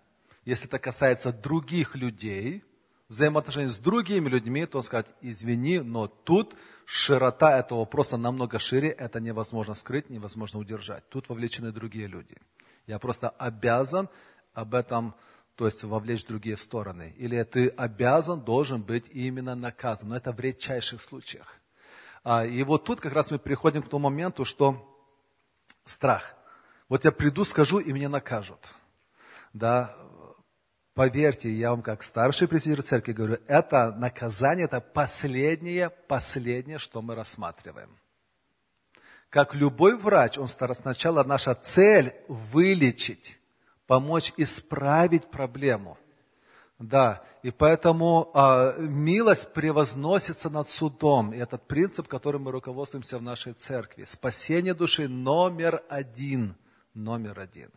если 0.45 0.69
это 0.69 0.79
касается 0.79 1.33
других 1.33 1.97
людей, 1.97 2.65
взаимоотношений 3.09 3.69
с 3.69 3.79
другими 3.79 4.29
людьми, 4.29 4.67
то 4.67 4.79
он 4.79 4.85
скажет, 4.85 5.15
извини, 5.21 5.81
но 5.81 6.07
тут 6.07 6.57
широта 6.85 7.59
этого 7.59 7.81
вопроса 7.81 8.17
намного 8.17 8.59
шире, 8.59 8.89
это 8.89 9.21
невозможно 9.21 9.75
скрыть, 9.75 10.11
невозможно 10.11 10.59
удержать. 10.59 11.09
Тут 11.09 11.29
вовлечены 11.29 11.71
другие 11.71 12.07
люди. 12.07 12.37
Я 12.87 12.99
просто 12.99 13.31
обязан 13.31 14.09
об 14.53 14.75
этом, 14.75 15.15
то 15.55 15.67
есть 15.67 15.85
вовлечь 15.85 16.27
другие 16.27 16.57
стороны. 16.57 17.15
Или 17.17 17.43
ты 17.43 17.69
обязан, 17.69 18.41
должен 18.41 18.83
быть 18.83 19.09
именно 19.11 19.55
наказан. 19.55 20.11
Но 20.11 20.17
это 20.17 20.33
в 20.33 20.41
редчайших 20.41 21.03
случаях. 21.03 21.61
А, 22.23 22.45
и 22.45 22.63
вот 22.63 22.85
тут 22.85 23.01
как 23.01 23.13
раз 23.13 23.31
мы 23.31 23.39
приходим 23.39 23.83
к 23.83 23.89
тому 23.89 24.05
моменту, 24.11 24.45
что 24.45 24.91
страх. 25.85 26.35
Вот 26.89 27.05
я 27.05 27.13
приду, 27.13 27.45
скажу, 27.45 27.79
и 27.79 27.93
меня 27.93 28.09
накажут. 28.09 28.75
Да, 29.53 29.97
Поверьте, 30.95 31.51
я 31.51 31.71
вам 31.71 31.83
как 31.83 32.05
старший 32.05 32.47
пресвитер 32.47 32.83
церкви 32.83 33.13
говорю, 33.13 33.39
это 33.49 33.93
наказание, 33.93 34.67
это 34.67 34.81
последнее, 34.81 35.91
последнее, 35.91 36.79
что 36.79 37.03
мы 37.03 37.17
рассматриваем. 37.17 37.91
Как 39.29 39.57
любой 39.57 39.97
врач, 39.97 40.39
он 40.39 40.47
сначала 40.47 41.25
наша 41.25 41.57
цель 41.57 42.15
вылечить, 42.29 43.41
помочь 43.89 44.33
исправить 44.37 45.29
проблему. 45.29 45.99
Да, 46.79 47.25
и 47.43 47.51
поэтому 47.51 48.31
а, 48.33 48.77
милость 48.79 49.53
превозносится 49.53 50.49
над 50.49 50.69
судом. 50.69 51.33
И 51.33 51.39
этот 51.39 51.67
принцип, 51.67 52.07
которым 52.07 52.43
мы 52.43 52.53
руководствуемся 52.53 53.19
в 53.19 53.23
нашей 53.23 53.53
церкви. 53.53 54.05
Спасение 54.05 54.75
души 54.75 55.09
номер 55.09 55.83
один. 55.89 56.57
Номер 56.95 57.41
один. 57.41 57.71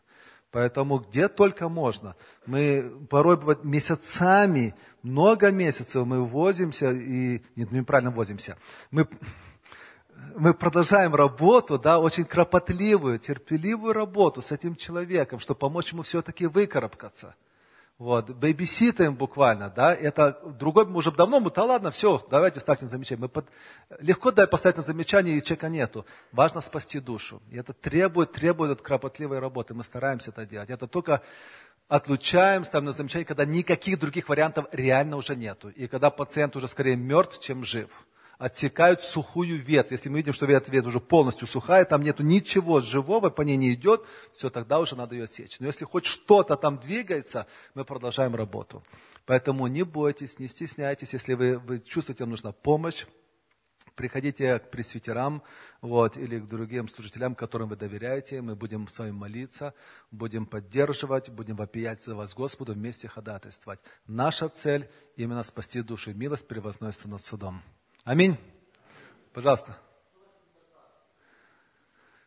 Поэтому 0.58 0.98
где 0.98 1.28
только 1.28 1.70
можно. 1.70 2.16
Мы 2.48 2.92
порой 3.12 3.38
месяцами, 3.62 4.74
много 5.04 5.52
месяцев 5.52 6.04
мы 6.04 6.26
возимся, 6.26 6.92
и 6.94 7.44
нет, 7.56 7.72
неправильно 7.72 8.10
возимся. 8.10 8.58
Мы, 8.90 9.08
мы 10.36 10.56
продолжаем 10.56 11.14
работу, 11.14 11.78
да, 11.78 12.00
очень 12.00 12.26
кропотливую, 12.26 13.20
терпеливую 13.20 13.94
работу 13.94 14.42
с 14.42 14.52
этим 14.52 14.76
человеком, 14.76 15.38
чтобы 15.38 15.60
помочь 15.60 15.92
ему 15.92 16.02
все-таки 16.02 16.48
выкарабкаться. 16.48 17.36
Вот, 17.98 18.30
бейбиситаем 18.30 19.16
буквально, 19.16 19.72
да, 19.72 19.92
это 19.92 20.40
другой, 20.60 20.86
мы 20.86 20.98
уже 20.98 21.12
давно, 21.12 21.40
да 21.40 21.64
ладно, 21.64 21.90
все, 21.90 22.24
давайте 22.30 22.60
ставьте 22.60 22.86
на 22.86 22.92
замечание. 22.92 23.22
Мы 23.24 23.28
под... 23.28 23.48
Легко 24.00 24.32
дай 24.32 24.46
поставить 24.46 24.78
на 24.78 24.84
замечание, 24.84 25.36
и 25.36 25.42
человека 25.42 25.68
нету. 25.68 26.06
Важно 26.32 26.62
спасти 26.62 27.00
душу. 27.00 27.42
И 27.50 27.58
это 27.58 27.74
требует, 27.74 28.34
требует 28.34 28.84
кропотливой 28.84 29.40
работы. 29.40 29.74
Мы 29.74 29.84
стараемся 29.84 30.30
это 30.30 30.46
делать. 30.46 30.70
Это 30.70 30.86
только 30.86 31.24
отлучаем, 31.88 32.66
ставим 32.66 32.86
на 32.86 32.92
замечание, 32.92 33.26
когда 33.26 33.46
никаких 33.46 33.98
других 33.98 34.30
вариантов 34.30 34.68
реально 34.72 35.18
уже 35.18 35.36
нету. 35.36 35.70
И 35.70 35.88
когда 35.88 36.12
пациент 36.12 36.56
уже 36.56 36.68
скорее 36.68 36.98
мертв, 36.98 37.40
чем 37.40 37.64
жив 37.64 37.90
отсекают 38.38 39.02
сухую 39.02 39.58
ветвь. 39.58 39.92
Если 39.92 40.10
мы 40.10 40.18
видим, 40.18 40.34
что 40.34 40.46
эта 40.46 40.72
ветвь 40.72 40.88
уже 40.88 41.00
полностью 41.00 41.48
сухая, 41.48 41.86
там 41.86 42.04
нету 42.04 42.24
ничего 42.24 42.82
живого, 42.82 43.30
по 43.30 43.42
ней 43.42 43.58
не 43.58 43.74
идет, 43.74 44.04
все, 44.32 44.50
тогда 44.50 44.80
уже 44.80 44.96
надо 44.96 45.16
ее 45.16 45.24
отсечь. 45.24 45.60
Но 45.60 45.68
если 45.68 45.86
хоть 45.86 46.06
что-то 46.06 46.56
там 46.56 46.78
двигается, 46.78 47.48
мы 47.74 47.86
продолжаем 47.86 48.36
работу. 48.36 48.84
Поэтому 49.26 49.68
не 49.68 49.84
бойтесь, 49.84 50.40
не 50.40 50.48
стесняйтесь, 50.48 51.14
если 51.14 51.34
вы, 51.34 51.60
вы 51.60 51.80
чувствуете, 51.80 52.24
вам 52.24 52.32
нужна 52.32 52.52
помощь, 52.54 53.06
приходите 53.96 54.60
к 54.60 54.70
пресвитерам 54.70 55.42
вот, 55.82 56.16
или 56.16 56.40
к 56.40 56.48
другим 56.48 56.88
служителям, 56.88 57.36
которым 57.36 57.68
вы 57.68 57.76
доверяете. 57.76 58.42
Мы 58.42 58.56
будем 58.56 58.88
с 58.88 59.00
вами 59.00 59.12
молиться, 59.12 59.74
будем 60.12 60.46
поддерживать, 60.46 61.30
будем 61.30 61.56
вопиять 61.56 62.02
за 62.02 62.16
вас 62.16 62.34
Господу, 62.34 62.74
вместе 62.74 63.08
ходатайствовать. 63.08 63.80
Наша 64.06 64.48
цель 64.48 64.88
именно 65.16 65.44
спасти 65.44 65.82
душу. 65.82 66.14
Милость 66.14 66.48
превозносится 66.48 67.10
над 67.10 67.22
судом. 67.22 67.64
Аминь. 68.08 68.38
Пожалуйста. 69.34 69.76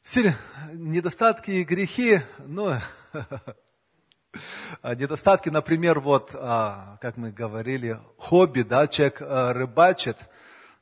Все 0.03 0.37
недостатки 0.75 1.53
и 1.53 1.65
грехи, 1.65 2.21
ну, 2.41 2.75
недостатки, 4.83 5.49
например, 5.49 6.01
вот, 6.01 6.33
а, 6.35 6.99
как 7.01 7.17
мы 7.17 7.33
говорили, 7.33 7.99
хобби, 8.19 8.61
да, 8.61 8.89
человек 8.89 9.23
а, 9.23 9.55
рыбачит, 9.55 10.19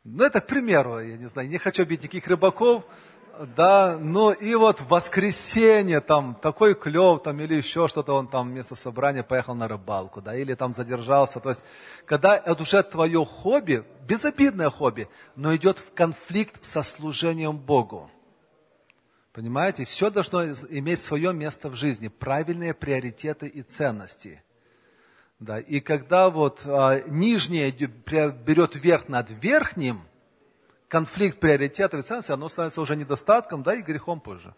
Ну, 0.03 0.25
это 0.25 0.41
к 0.41 0.49
примеру, 0.49 0.99
я 0.99 1.17
не 1.17 1.29
знаю, 1.29 1.49
не 1.49 1.59
хочу 1.59 1.85
бить 1.85 2.03
никаких 2.03 2.27
рыбаков, 2.27 2.85
да, 3.57 3.97
ну 4.01 4.33
и 4.33 4.55
вот 4.55 4.81
в 4.81 4.89
воскресенье 4.89 6.01
там 6.01 6.35
такой 6.35 6.75
клев 6.75 7.23
там 7.23 7.41
или 7.41 7.55
еще 7.55 7.89
что-то, 7.89 8.15
он 8.15 8.27
там 8.27 8.49
вместо 8.49 8.75
собрания 8.75 9.23
поехал 9.23 9.55
на 9.55 9.69
рыбалку, 9.69 10.21
да, 10.21 10.37
или 10.37 10.55
там 10.55 10.75
задержался. 10.75 11.41
То 11.41 11.51
есть, 11.51 11.63
когда 12.05 12.37
это 12.37 12.63
уже 12.63 12.83
твое 12.83 13.25
хобби, 13.25 13.85
безобидное 14.07 14.71
хобби, 14.71 15.09
но 15.37 15.55
идет 15.55 15.79
в 15.79 15.93
конфликт 15.95 16.65
со 16.65 16.83
служением 16.83 17.57
Богу. 17.57 18.11
Понимаете, 19.33 19.85
все 19.85 20.11
должно 20.11 20.45
иметь 20.45 21.01
свое 21.01 21.33
место 21.33 21.69
в 21.69 21.75
жизни, 21.75 22.09
правильные 22.09 22.75
приоритеты 22.75 23.47
и 23.47 23.63
ценности. 23.63 24.43
Да, 25.39 25.61
и 25.61 25.79
когда 25.79 26.31
вот 26.31 26.63
а, 26.65 27.01
нижнее 27.07 27.71
берет 27.71 28.75
верх 28.75 29.09
над 29.09 29.31
верхним, 29.31 30.03
конфликт 30.89 31.39
приоритетов 31.39 32.01
и 32.01 32.03
ценностей, 32.03 32.33
оно 32.33 32.49
становится 32.49 32.81
уже 32.81 32.97
недостатком, 32.97 33.63
да, 33.63 33.75
и 33.75 33.83
грехом 33.83 34.21
позже. 34.21 34.55